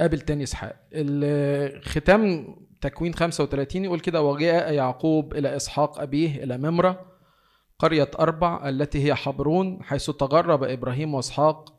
[0.00, 0.76] قابل تاني إسحاق.
[0.92, 2.46] الختام
[2.80, 7.06] تكوين 35 يقول كده وجاء يعقوب إلى إسحاق أبيه إلى ممرة
[7.78, 11.74] قرية أربع التي هي حبرون حيث تغرب إبراهيم وإسحاق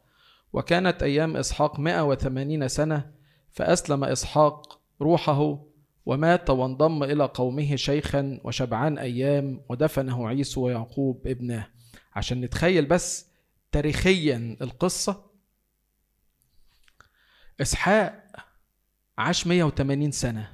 [0.54, 3.12] وكانت أيام إسحاق 180 سنة
[3.52, 5.60] فأسلم إسحاق روحه
[6.06, 11.68] ومات وانضم إلى قومه شيخا وشبعان أيام ودفنه عيسو ويعقوب ابنه
[12.16, 13.32] عشان نتخيل بس
[13.72, 15.26] تاريخيا القصة
[17.62, 18.26] إسحاق
[19.18, 20.54] عاش 180 سنة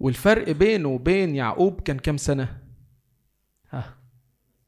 [0.00, 2.62] والفرق بينه وبين يعقوب كان كام سنة؟
[3.70, 3.98] ها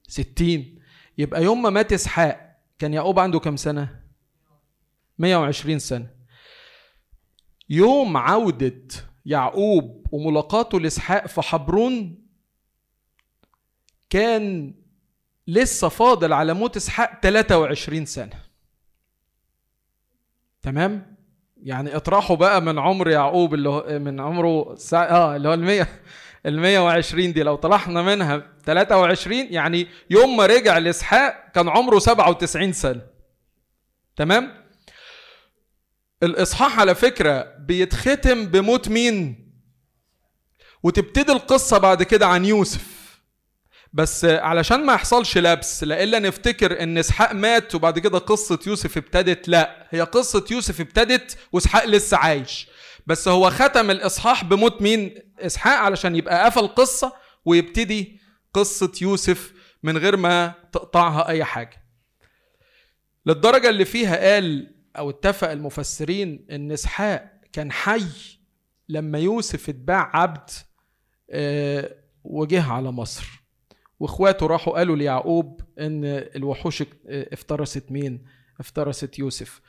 [0.08, 0.78] 60
[1.18, 4.00] يبقى يوم ما مات إسحاق كان يعقوب عنده كام سنة؟
[5.18, 6.10] 120 سنة
[7.68, 8.82] يوم عودة
[9.26, 12.26] يعقوب وملاقاته لإسحاق في حبرون
[14.10, 14.74] كان
[15.46, 18.42] لسه فاضل على موت إسحاق 23 سنة
[20.62, 21.16] تمام؟
[21.62, 25.10] يعني اطرحوا بقى من عمر يعقوب اللي هو من عمره سا...
[25.10, 25.86] آه اللي هو ال 100
[26.46, 27.42] ال 120 دي.
[27.42, 33.00] لو طلعنا منها 23 يعني يوم ما رجع لإسحاق كان عمره 97 سنة.
[34.16, 34.52] تمام؟
[36.22, 39.46] الإصحاح على فكرة بيتختم بموت مين؟
[40.82, 42.89] وتبتدي القصة بعد كده عن يوسف.
[43.92, 49.48] بس علشان ما يحصلش لبس لا نفتكر إن إسحاق مات وبعد كده قصة يوسف ابتدت
[49.48, 52.68] لا هي قصة يوسف ابتدت وإسحاق لسه عايش.
[53.06, 57.12] بس هو ختم الإصحاح بموت مين؟ إسحاق علشان يبقى قفل قصة
[57.44, 58.20] ويبتدي
[58.54, 61.84] قصة يوسف من غير ما تقطعها أي حاجة.
[63.26, 68.04] للدرجة اللي فيها قال أو اتفق المفسرين إن إسحاق كان حي
[68.88, 70.50] لما يوسف اتباع عبد
[71.30, 73.39] آه، وجه على مصر.
[74.00, 78.24] واخواته راحوا قالوا ليعقوب إن الوحوش افترست مين؟
[78.60, 79.60] افترست يوسف.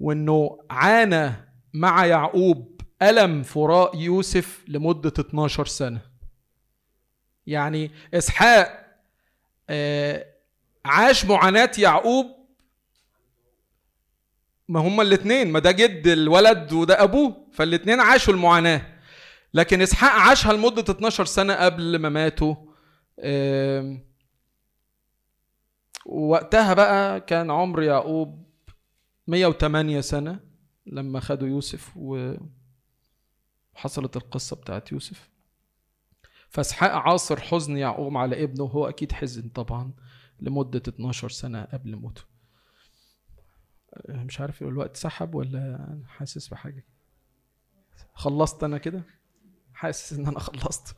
[0.00, 1.32] وإنه عانى
[1.74, 6.00] مع يعقوب ألم فراق يوسف لمدة 12 سنة.
[7.46, 8.84] يعني إسحاق
[9.70, 10.26] آه،
[10.84, 12.26] عاش معاناة يعقوب
[14.68, 18.86] ما هما الاثنين ما ده جد الولد وده أبوه فالاثنين عاشوا المعاناة.
[19.54, 22.54] لكن إسحاق عاشها لمدة 12 سنة قبل ما ماتوا.
[26.06, 28.44] وقتها بقى كان عمر يعقوب
[29.26, 30.40] 108 سنة
[30.86, 32.46] لما خدوا يوسف وحصلت
[34.16, 35.28] القصة بتاعت يوسف.
[36.48, 39.92] فاسحاق عاصر حزن يعقوب على ابنه وهو أكيد حزن طبعا
[40.40, 42.22] لمدة 12 سنة قبل موته.
[44.08, 46.84] مش عارف الوقت سحب ولا حاسس بحاجة.
[48.14, 49.02] خلصت أنا كده؟
[49.74, 50.96] حاسس إن أنا خلصت.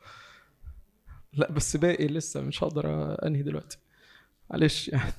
[1.36, 3.78] لا بس باقي لسه مش هقدر أنهي دلوقتي.
[4.50, 5.12] معلش يعني.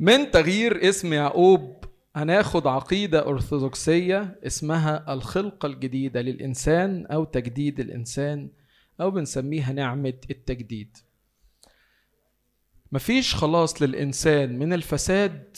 [0.00, 1.84] من تغيير اسم يعقوب
[2.16, 8.48] هناخد عقيدة أرثوذكسية اسمها الخلقة الجديدة للإنسان أو تجديد الإنسان
[9.00, 10.96] أو بنسميها نعمة التجديد.
[12.92, 15.56] مفيش خلاص للإنسان من الفساد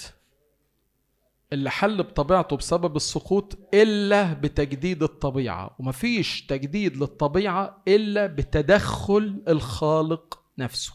[1.57, 10.92] اللي حل بطبيعته بسبب السقوط إلا بتجديد الطبيعة ومفيش تجديد للطبيعة إلا بتدخل الخالق نفسه.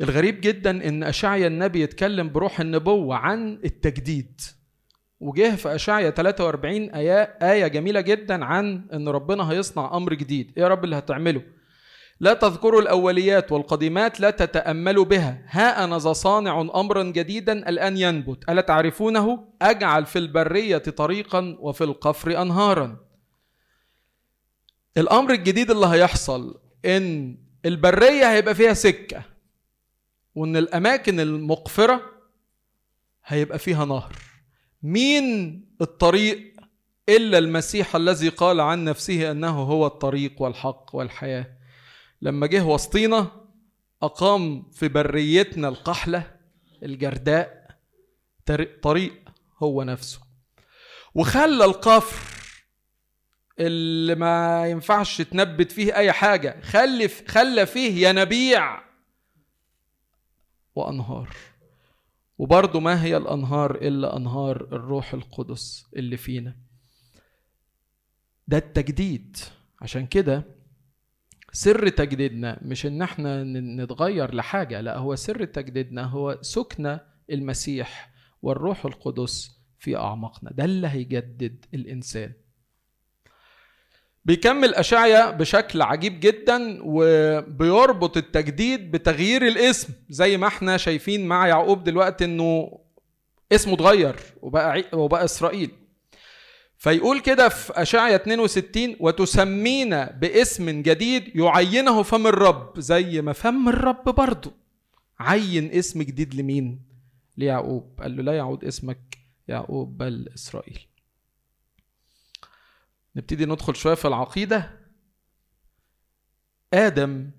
[0.00, 4.40] الغريب جدا إن أشعيا النبي يتكلم بروح النبوة عن التجديد
[5.20, 10.52] وجه في أشعيا 43 آية آية جميلة جدا عن إن ربنا هيصنع أمر جديد.
[10.56, 11.42] إيه يا رب اللي هتعمله؟
[12.24, 15.42] لا تذكروا الأوليات والقديمات لا تتأملوا بها.
[15.48, 18.48] ها أنا صانع أمرا جديدا الآن ينبت.
[18.48, 22.96] ألا تعرفونه؟ أجعل في البرية طريقا وفي القفر أنهارا.
[24.96, 29.22] الأمر الجديد اللي هيحصل إن البرية هيبقى فيها سكة
[30.34, 32.00] وإن الأماكن المقفرة
[33.24, 34.16] هيبقى فيها نهر.
[34.82, 36.54] مين الطريق
[37.08, 41.63] إلا المسيح الذي قال عن نفسه أنه هو الطريق والحق والحياة؟
[42.24, 43.30] لما جه وسطينا
[44.02, 46.36] أقام في بريتنا القحلة
[46.82, 47.76] الجرداء
[48.82, 50.20] طريق هو نفسه.
[51.14, 52.34] وخلى القفر
[53.58, 58.82] اللي ما ينفعش تنبت فيه أي حاجة خلي خلى فيه ينابيع
[60.74, 61.36] وأنهار.
[62.38, 66.56] وبرضه ما هي الأنهار إلا أنهار الروح القدس اللي فينا.
[68.48, 69.36] ده التجديد.
[69.80, 70.63] عشان كده
[71.56, 76.98] سر تجديدنا مش إن إحنا نتغير لحاجة لا هو سر تجديدنا هو سكن
[77.30, 78.10] المسيح
[78.42, 80.50] والروح القدس في أعماقنا.
[80.54, 82.32] ده اللي هيجدد الإنسان.
[84.24, 89.92] بيكمل أشعيا بشكل عجيب جدا وبيربط التجديد بتغيير الاسم.
[90.08, 92.78] زي ما إحنا شايفين مع يعقوب دلوقتي إنه
[93.52, 95.70] اسمه اتغير وبقى وبقى إسرائيل.
[96.84, 104.04] فيقول كده في أشعيا 62 وتسمينا باسم جديد يعينه فم الرب زي ما فم الرب
[104.04, 104.52] برضه
[105.18, 106.82] عين اسم جديد لمين؟
[107.36, 108.00] ليعقوب.
[108.00, 109.18] قال له لا يعود اسمك
[109.48, 110.86] يعقوب بل إسرائيل.
[113.16, 114.80] نبتدي ندخل شوية في العقيدة.
[116.72, 117.30] آدم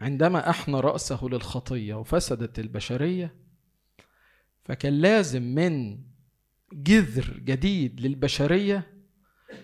[0.00, 3.34] عندما أحنى رأسه للخطية وفسدت البشرية
[4.64, 5.98] فكان لازم من
[6.72, 8.94] جذر جديد للبشرية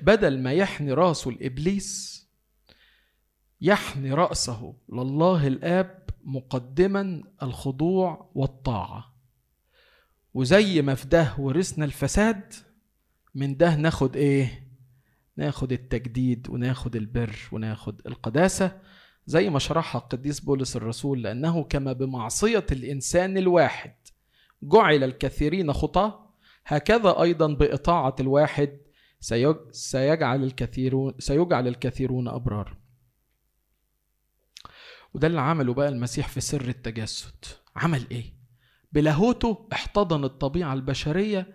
[0.02, 2.14] بدل ما يحني راسه لإبليس
[3.60, 9.14] يحني رأسه لله الآب مقدما الخضوع والطاعة.
[10.34, 12.54] وزي ما في ده ورثنا الفساد
[13.34, 14.68] من ده ناخد إيه؟
[15.36, 18.80] ناخد التجديد وناخد البر وناخد القداسة
[19.26, 23.94] زي ما شرحها القديس بولس الرسول لأنه كما بمعصية الإنسان الواحد
[24.62, 26.23] جعل الكثيرين خطاة
[26.66, 28.78] هكذا أيضا بإطاعة الواحد
[29.70, 32.76] سيجعل الكثيرون سيجعل الكثيرون أبرار.
[35.14, 37.44] وده اللي عمله بقى المسيح في سر التجسد.
[37.76, 38.34] عمل إيه؟
[38.92, 41.54] بلاهوته احتضن الطبيعة البشرية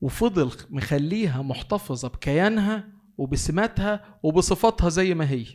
[0.00, 5.46] وفضل مخليها محتفظة بكيانها وبسماتها وبصفاتها زي ما هي.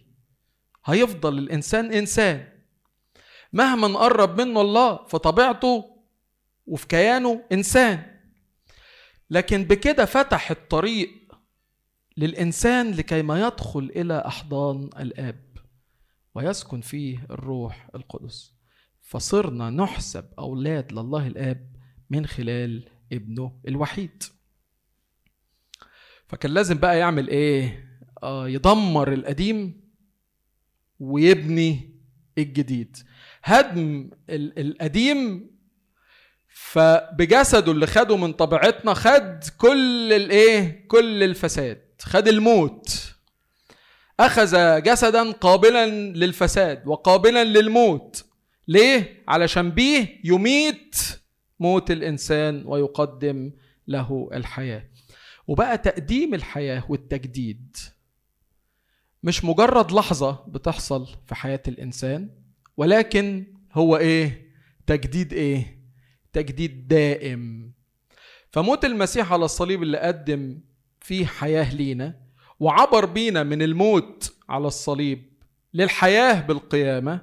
[0.85, 2.47] هيفضل الإنسان إنسان.
[3.53, 5.95] مهما نقرب منه الله في طبيعته
[6.67, 8.08] وفي كيانه إنسان.
[9.29, 11.09] لكن بكده فتح الطريق
[12.17, 15.49] للإنسان لكي ما يدخل إلى أحضان الآب
[16.35, 18.53] ويسكن فيه الروح القدس.
[19.01, 21.75] فصرنا نحسب أولاد لله الآب
[22.09, 24.23] من خلال ابنه الوحيد.
[26.27, 27.89] فكان لازم بقى يعمل إيه؟
[28.23, 29.81] آه يدمر القديم
[30.99, 31.99] ويبني
[32.37, 32.97] الجديد.
[33.43, 35.49] هدم القديم
[36.61, 41.81] فبجسده اللي خده من طبيعتنا خد كل الايه؟ كل الفساد.
[42.01, 43.13] خد الموت.
[44.19, 48.25] أخذ جسدا قابلا للفساد وقابلا للموت.
[48.67, 50.95] ليه؟ علشان بيه يميت
[51.59, 53.51] موت الإنسان ويقدم
[53.87, 54.83] له الحياة.
[55.47, 57.77] وبقى تقديم الحياة والتجديد.
[59.23, 62.29] مش مجرد لحظة بتحصل في حياة الإنسان
[62.77, 64.49] ولكن هو إيه؟
[64.87, 65.78] تجديد إيه؟
[66.33, 67.71] تجديد دائم.
[68.51, 70.59] فموت المسيح على الصليب اللي قدم
[70.99, 72.15] فيه حياة لينا
[72.59, 75.33] وعبر بينا من الموت على الصليب
[75.73, 77.21] للحياة بالقيامة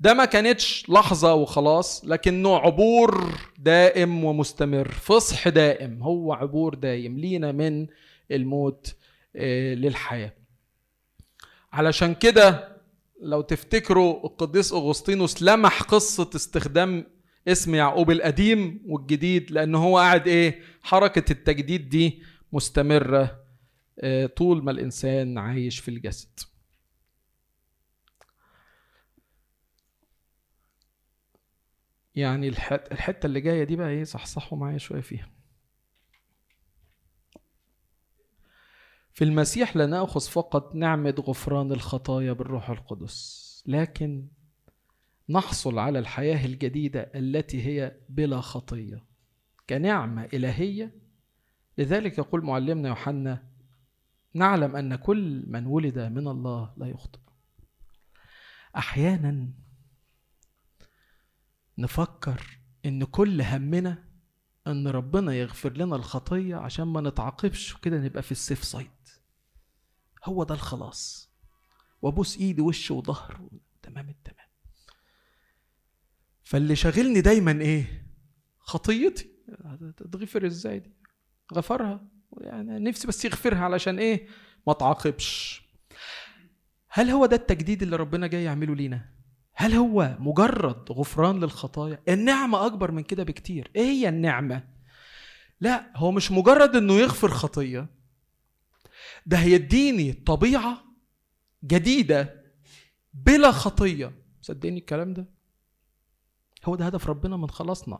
[0.00, 7.52] ده ما كانتش لحظة وخلاص لكنه عبور دائم ومستمر فصح دائم هو عبور دائم لينا
[7.52, 7.86] من
[8.30, 8.94] الموت
[9.36, 10.32] آه، للحياة.
[11.72, 12.76] علشان كده
[13.20, 17.06] لو تفتكروا القديس أغسطينوس لمح قصة استخدام
[17.48, 22.22] اسم يعقوب القديم والجديد لأن هو قاعد إيه حركة التجديد دي
[22.52, 23.44] مستمرة
[24.00, 26.40] آه، طول ما الإنسان عايش في الجسد.
[32.14, 35.30] يعني الحتة اللي جاية دي بقى إيه صحصحوا معايا شوية فيها.
[39.12, 44.28] في المسيح لا نأخذ فقط نعمة غفران الخطايا بالروح القدس لكن
[45.28, 49.04] نحصل على الحياة الجديدة التي هي بلا خطية
[49.70, 50.94] كنعمة إلهية.
[51.78, 53.48] لذلك يقول معلمنا يوحنا
[54.34, 57.18] نعلم أن كل من ولد من الله لا يخطئ.
[58.76, 59.48] أحيانا
[61.78, 64.04] نفكر إن كل همنا
[64.66, 68.90] إن ربنا يغفر لنا الخطية عشان ما نتعاقبش وكده نبقى في السيف سايد
[70.24, 71.30] هو ده الخلاص.
[72.02, 73.48] وأبوس إيدي وش وظهر.
[73.82, 74.43] تمام التمام.
[76.44, 78.06] فاللي شاغلني دايما إيه؟
[78.58, 79.30] خطيتي.
[79.96, 80.92] تتغفر إزاي دي؟
[81.54, 82.08] غفرها.
[82.40, 84.26] يعني نفسي بس يغفرها علشان إيه؟
[84.66, 85.62] ما تعاقبش.
[86.88, 89.14] هل هو ده التجديد اللي ربنا جاي يعمله لينا؟
[89.54, 93.70] هل هو مجرد غفران للخطايا؟ النعمة أكبر من كده بكتير.
[93.76, 94.64] إيه هي النعمة؟
[95.60, 97.88] لا هو مش مجرد إنه يغفر خطية.
[99.26, 100.84] ده هيديني طبيعة
[101.64, 102.44] جديدة
[103.14, 104.12] بلا خطية.
[104.40, 105.33] صدقني الكلام ده
[106.64, 107.98] هو ده هدف ربنا من خلاصنا.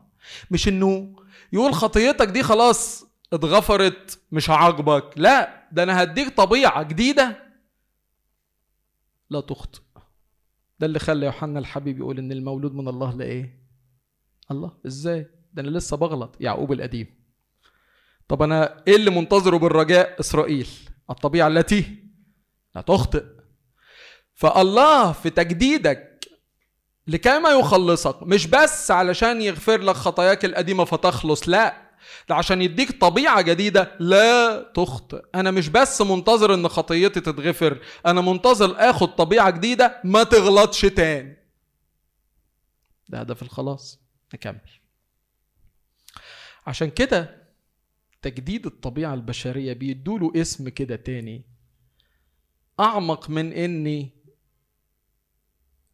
[0.51, 1.15] مش إنه
[1.53, 7.43] يقول خطيتك دي خلاص اتغفرت مش هعاقبك لا ده أنا هديك طبيعة جديدة.
[9.29, 9.79] لا تخطئ.
[10.79, 13.59] ده اللي خلى يوحنا الحبيب يقول إن المولود من الله لا إيه
[14.51, 14.71] الله.
[14.85, 16.35] إزاي؟ ده أنا لسه بغلط.
[16.39, 17.07] يعقوب القديم.
[18.27, 20.67] طب أنا إيه اللي منتظره بالرجاء؟ إسرائيل.
[21.09, 22.03] الطبيعة التي
[22.75, 23.25] لا تخطئ.
[24.33, 26.14] فالله في تجديدك
[27.07, 28.23] لكي يخلصك.
[28.23, 31.85] مش بس علشان يغفر لك خطاياك القديمة فتخلص لا.
[32.29, 35.21] ده عشان يديك طبيعة جديدة لا تخطئ.
[35.35, 41.37] أنا مش بس منتظر إن خطيتي تتغفر أنا منتظر آخد طبيعة جديدة ما تغلطش تاني.
[43.09, 43.99] ده هدف الخلاص.
[44.33, 44.69] نكمل.
[46.67, 47.45] عشان كده
[48.21, 51.45] تجديد الطبيعة البشرية بيدوله اسم كده تاني.
[52.79, 54.09] أعمق من إني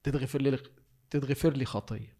[0.04, 0.50] تتغفر لي
[1.12, 2.18] تتغفر لي خطية.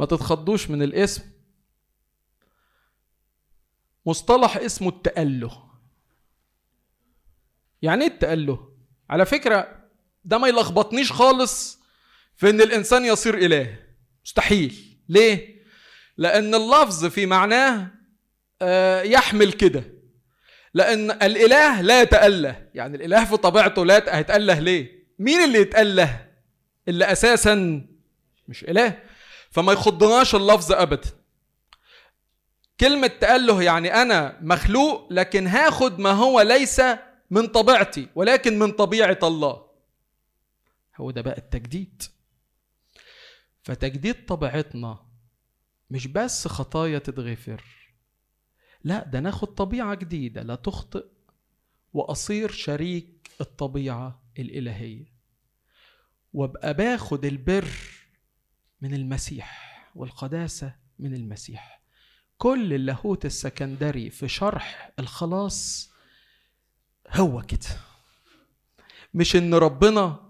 [0.00, 1.22] ما تتخضوش من الاسم.
[4.06, 5.68] مصطلح اسمه التأله.
[7.82, 8.72] يعني إيه التأله؟
[9.10, 9.88] على فكرة
[10.24, 11.78] ده ما يلخبطنيش خالص
[12.36, 13.78] في إن الإنسان يصير إله.
[14.24, 14.98] مستحيل.
[15.08, 15.62] ليه؟
[16.16, 17.90] لأن اللفظ في معناه
[18.62, 19.84] آه، يحمل كده.
[20.74, 22.68] لأن الإله لا يتأله.
[22.74, 26.28] يعني الإله في طبيعته لا هيتأله ليه؟ مين اللي يتأله
[26.88, 27.86] اللي أساسا
[28.48, 29.02] مش إله؟
[29.50, 31.10] فما يخضناش اللفظ ابدا.
[32.80, 36.80] كلمة تأله يعني أنا مخلوق لكن هاخد ما هو ليس
[37.30, 39.68] من طبيعتي ولكن من طبيعة الله.
[40.96, 42.02] هو ده بقى التجديد.
[43.62, 44.98] فتجديد طبيعتنا
[45.90, 47.64] مش بس خطايا تتغفر.
[48.84, 50.42] لا ده ناخد طبيعة جديدة.
[50.42, 51.04] لا تخطئ
[51.92, 54.22] وأصير شريك الطبيعة.
[54.38, 55.12] الإلهية.
[56.32, 57.70] وأبقى باخد البر
[58.80, 61.82] من المسيح والقداسة من المسيح.
[62.38, 65.90] كل اللاهوت السكندري في شرح الخلاص
[67.10, 67.80] هو كده.
[69.14, 70.28] مش إن ربنا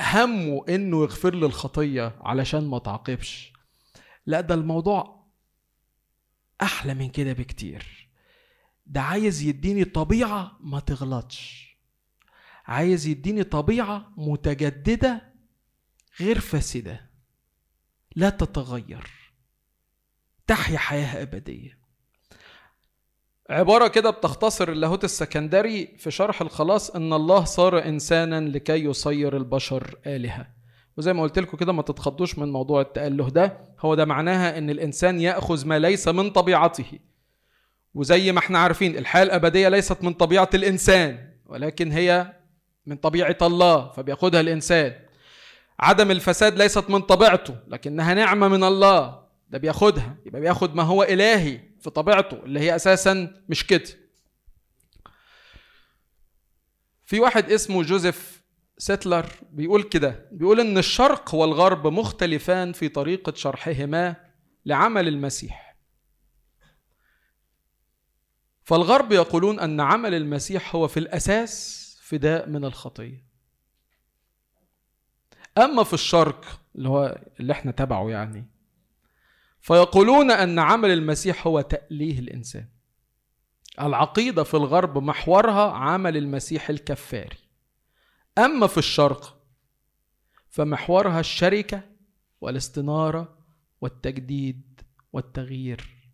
[0.00, 3.52] همه إنه يغفر لي الخطية علشان ما تعاقبش.
[4.26, 5.26] لا ده الموضوع
[6.62, 8.08] أحلى من كده بكتير.
[8.86, 11.67] ده عايز يديني طبيعة ما تغلطش.
[12.68, 15.22] عايز يديني طبيعة متجددة
[16.20, 17.10] غير فاسدة.
[18.16, 19.10] لا تتغير.
[20.46, 21.78] تحيا حياة أبدية.
[23.50, 29.98] عبارة كده بتختصر اللاهوت السكندري في شرح الخلاص إن الله صار إنسانا لكي يصير البشر
[30.06, 30.46] آلهة.
[30.96, 33.74] وزي ما قلت لكم كده ما تتخضوش من موضوع التأله ده.
[33.80, 36.98] هو ده معناها إن الإنسان يأخذ ما ليس من طبيعته.
[37.94, 42.37] وزي ما إحنا عارفين الحياة الأبدية ليست من طبيعة الإنسان ولكن هي
[42.88, 44.94] من طبيعة الله فبياخدها الإنسان.
[45.80, 49.28] عدم الفساد ليست من طبيعته لكنها نعمة من الله.
[49.50, 53.88] ده بياخدها يبقى بياخد ما هو إلهي في طبيعته اللي هي أساسا مش كده.
[57.04, 58.42] في واحد اسمه جوزيف
[58.78, 64.16] سيتلر بيقول كده بيقول إن الشرق والغرب مختلفان في طريقة شرحهما
[64.66, 65.76] لعمل المسيح.
[68.64, 71.77] فالغرب يقولون أن عمل المسيح هو في الأساس
[72.08, 73.24] فداء من الخطية.
[75.58, 78.44] أما في الشرق اللي هو اللي إحنا تبعه يعني
[79.60, 82.68] فيقولون أن عمل المسيح هو تأليه الإنسان.
[83.80, 87.38] العقيدة في الغرب محورها عمل المسيح الكفاري.
[88.38, 89.42] أما في الشرق
[90.48, 91.82] فمحورها الشركة
[92.40, 93.38] والاستنارة
[93.80, 94.80] والتجديد
[95.12, 96.10] والتغيير.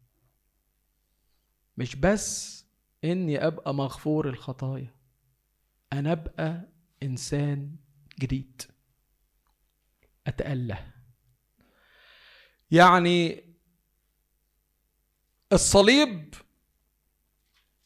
[1.77, 2.65] مش بس
[3.05, 5.04] إني أبقى مغفور الخطايا.
[5.99, 6.69] أنا أبقى
[7.03, 7.77] إنسان
[8.21, 8.63] جديد.
[10.27, 10.93] اتاله.
[12.71, 13.45] يعني
[15.53, 16.35] الصليب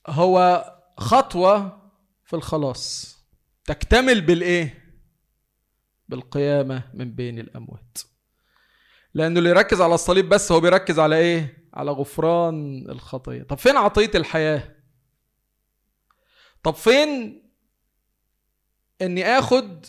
[0.06, 0.64] هو
[0.98, 1.82] خطوة
[2.24, 3.18] في الخلاص.
[3.64, 4.84] تكتمل بالإيه؟
[6.08, 7.98] بالقيامة من بين الأموات.
[9.14, 13.42] لأنه اللي يركز على الصليب بس هو بيركز على إيه؟ على غفران الخطية.
[13.42, 14.76] طب فين عطية الحياة؟
[16.62, 17.42] طب فين
[19.02, 19.86] إني اخد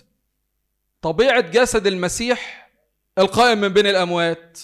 [1.02, 2.70] طبيعة جسد المسيح
[3.18, 4.60] القائم من بين الأموات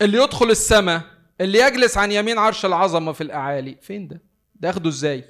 [0.00, 1.02] اللي يدخل السماء
[1.40, 3.76] اللي يجلس عن يمين عرش العظمة في الأعالي.
[3.82, 4.22] فين ده؟
[4.54, 5.24] ده آخده إزاي؟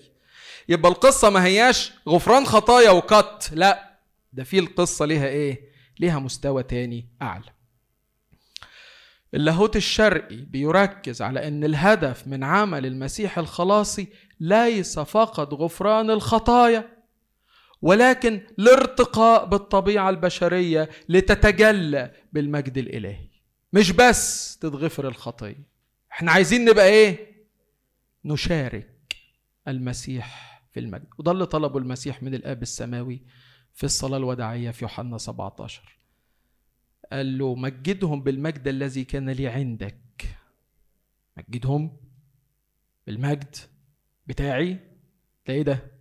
[0.68, 3.98] يبقى القصة ما هياش غفران خطايا وكت لا.
[4.32, 5.60] ده في القصة ليها إيه؟
[6.00, 7.52] ليها مستوى تاني أعلى.
[9.34, 14.08] اللاهوت الشرقي بيركز على إن الهدف من عمل المسيح الخلاصي
[14.40, 16.95] ليس فقط غفران الخطايا
[17.82, 23.28] ولكن الارتقاء بالطبيعة البشرية لتتجلى بالمجد الإلهي.
[23.72, 25.66] مش بس تتغفر الخطية.
[26.12, 27.36] إحنا عايزين نبقى إيه؟
[28.24, 29.16] نشارك
[29.68, 31.06] المسيح في المجد.
[31.18, 33.22] وده اللي طلبه المسيح من الآب السماوي
[33.74, 35.98] في الصلاة الوداعية في يوحنا 17
[37.12, 39.96] قال له مجدهم بالمجد الذي كان لي عندك.
[41.36, 41.96] مجدهم
[43.06, 43.56] بالمجد
[44.26, 44.72] بتاعي؟
[45.46, 45.95] ده إيه ده؟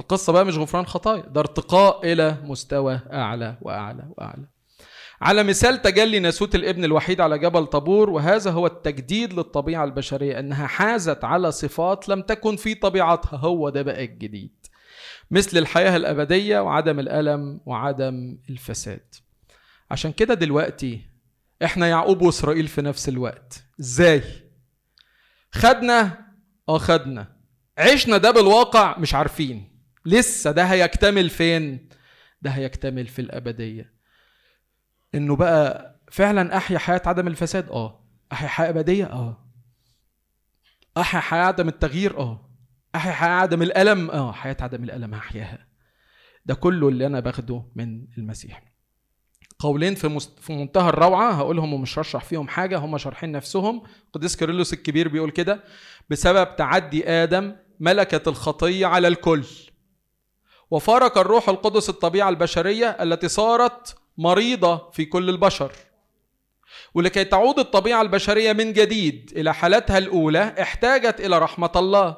[0.00, 4.46] القصة بقى مش غفران خطايا ده ارتقاء إلى مستوى أعلى وأعلى وأعلى.
[5.20, 10.66] على مثال تجلي ناسوت الابن الوحيد على جبل طابور وهذا هو التجديد للطبيعة البشرية أنها
[10.66, 14.50] حازت على صفات لم تكن في طبيعتها هو ده بقى الجديد.
[15.30, 19.14] مثل الحياة الأبدية وعدم الألم وعدم الفساد.
[19.90, 21.00] عشان كده دلوقتي
[21.64, 23.64] إحنا يعقوب وإسرائيل في نفس الوقت.
[23.80, 24.22] إزاي؟
[25.52, 26.18] خدنا
[26.68, 27.36] آه خدنا.
[27.78, 29.69] عشنا ده بالواقع مش عارفين.
[30.06, 31.88] لسه ده هيكتمل فين؟
[32.42, 33.92] ده هيكتمل في الأبدية.
[35.14, 38.04] إنه بقى فعلا أحيا حياة عدم الفساد؟ آه.
[38.32, 39.46] أحيا حياة أبدية؟ آه.
[40.98, 42.50] أحيا حياة عدم التغيير؟ آه.
[42.94, 44.32] أحيا حياة عدم الألم؟ آه.
[44.32, 45.66] حياة عدم الألم هحياها
[46.46, 48.62] ده كله اللي أنا باخده من المسيح.
[49.58, 50.38] قولين في مست...
[50.38, 53.82] في منتهى الروعة هقولهم ومش هشرح فيهم حاجة هم شارحين نفسهم.
[54.12, 55.64] قديس كيرلس الكبير بيقول كده
[56.10, 59.44] بسبب تعدي آدم ملكت الخطية على الكل.
[60.70, 65.72] وفارق الروح القدس الطبيعة البشرية التي صارت مريضة في كل البشر.
[66.94, 72.16] ولكي تعود الطبيعة البشرية من جديد إلى حالتها الأولى احتاجت إلى رحمة الله.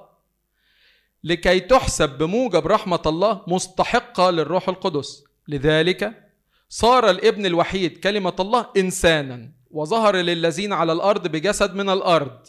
[1.25, 5.25] لكي تحسب بموجب رحمة الله مستحقة للروح القدس.
[5.49, 6.29] لذلك
[6.69, 12.47] صار الابن الوحيد كلمة الله إنسانا وظهر للذين على الأرض بجسد من الأرض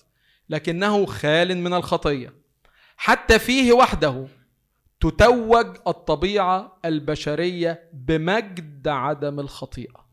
[0.50, 2.34] لكنه خال من الخطية.
[2.98, 4.28] حتى فيه وحده
[5.04, 10.06] تتوج الطبيعة البشرية بمجد عدم الخطيئة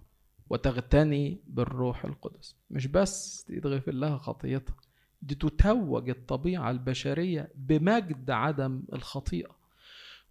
[0.50, 2.56] وتغتني بالروح القدس.
[2.70, 4.76] مش بس يتغفر لها خطيتها
[5.22, 9.56] دي تتوج الطبيعة البشرية بمجد عدم الخطيئة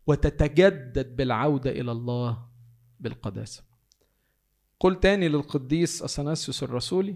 [0.07, 2.47] وتتجدد بالعودة إلى الله
[2.99, 3.64] بالقداسة.
[4.80, 7.16] قل تاني للقديس أثناسيوس الرسولي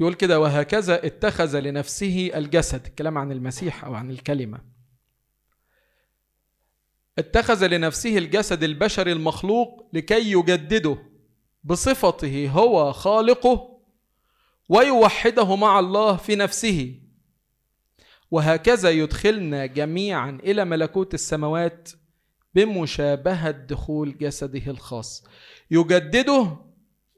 [0.00, 2.86] يقول كده وهكذا اتخذ لنفسه الجسد.
[2.86, 4.77] الكلام عن المسيح أو عن الكلمة.
[7.18, 10.98] اتخذ لنفسه الجسد البشري المخلوق لكي يجدده.
[11.64, 13.78] بصفته هو خالقه
[14.68, 16.94] ويوحده مع الله في نفسه.
[18.30, 21.88] وهكذا يدخلنا جميعا إلى ملكوت السماوات
[22.54, 25.24] بمشابهة دخول جسده الخاص.
[25.70, 26.56] يجدده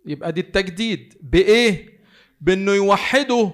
[0.06, 2.00] يبقى دي التجديد بإيه؟
[2.40, 3.52] بأنه يوحده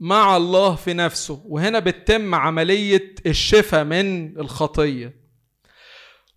[0.00, 1.42] مع الله في نفسه.
[1.46, 5.27] وهنا بتتم عملية الشفاء من الخطية.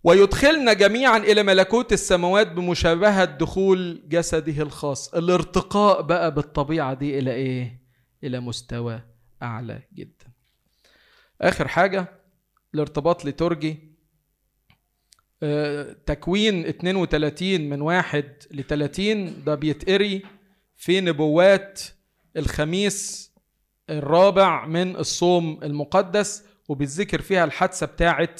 [0.04, 5.14] ويدخلنا جميعا إلى ملكوت السماوات بمشابهة دخول جسده الخاص.
[5.14, 7.82] الارتقاء بقى بالطبيعة دي إلى إيه؟
[8.24, 9.02] إلى مستوى
[9.42, 10.26] أعلى جدا.
[11.40, 12.06] آخر حاجة
[12.74, 13.92] الارتباط لترجي
[16.06, 20.22] تكوين 32 من واحد ل 30 ده بيتقري
[20.76, 21.80] في نبوات
[22.36, 23.32] الخميس
[23.90, 28.34] الرابع من الصوم المقدس وبيتذكر فيها الحادثة بتاعة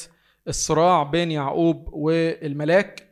[0.48, 3.08] الصراع بين يعقوب والملاك.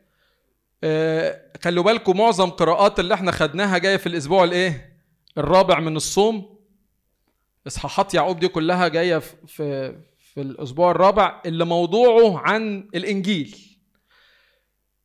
[1.63, 4.99] خلوا بالكم معظم قراءات اللي إحنا خدناها جاية في الأسبوع الإيه؟
[5.37, 6.59] الرابع من الصوم.
[7.67, 9.17] إصحاحات يعقوب دي كلها جاية
[9.47, 9.95] في
[10.33, 13.57] في الأسبوع الرابع اللي موضوعه عن الإنجيل.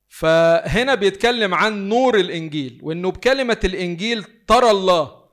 [0.09, 5.25] فهنا بيتكلم عن نور الإنجيل وإنه بكلمة الإنجيل ترى الله.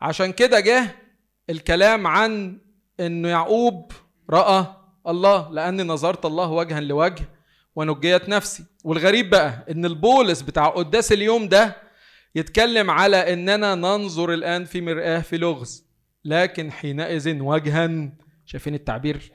[0.00, 0.96] عشان كده جه
[1.50, 2.60] الكلام عن
[3.00, 3.92] إنه يعقوب
[4.30, 4.66] رأى
[5.08, 7.28] الله لأني نظرت الله وجها لوجه
[7.76, 8.64] ونجيت نفسي.
[8.84, 11.76] والغريب بقى إن البولس بتاع قداس اليوم ده
[12.34, 15.86] يتكلم على إننا ننظر الآن في مرآة في لغز
[16.24, 18.12] لكن حينئذ وجها
[18.46, 19.32] شايفين التعبير؟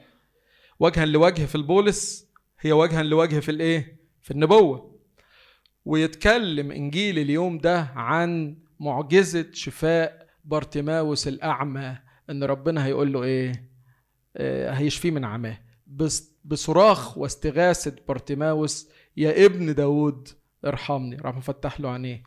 [0.79, 2.27] وجها لوجه في البولس
[2.59, 4.91] هي وجها لوجه في الإيه؟ في النبوة.
[5.85, 11.97] ويتكلم إنجيل اليوم ده عن معجزة شفاء بارتيماوس الأعمى
[12.29, 13.70] إن ربنا هيقول له إيه؟
[14.37, 15.57] هيشفيه من عماه.
[16.45, 20.27] بصراخ واستغاثة بارتيماوس يا ابن داود
[20.65, 22.23] ارحمني راح مفتح له عينيه.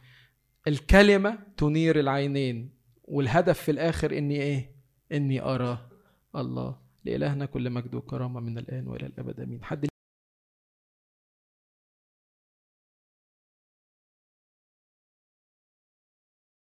[0.69, 2.75] الكلمة تنير العينين
[3.05, 4.75] والهدف في الآخر إني إيه؟
[5.13, 5.91] إني أرى
[6.37, 6.79] الله.
[7.05, 9.65] لإلهنا كل مجد وكرامة من الآن وإلى الأبد آمين.
[9.65, 9.87] حد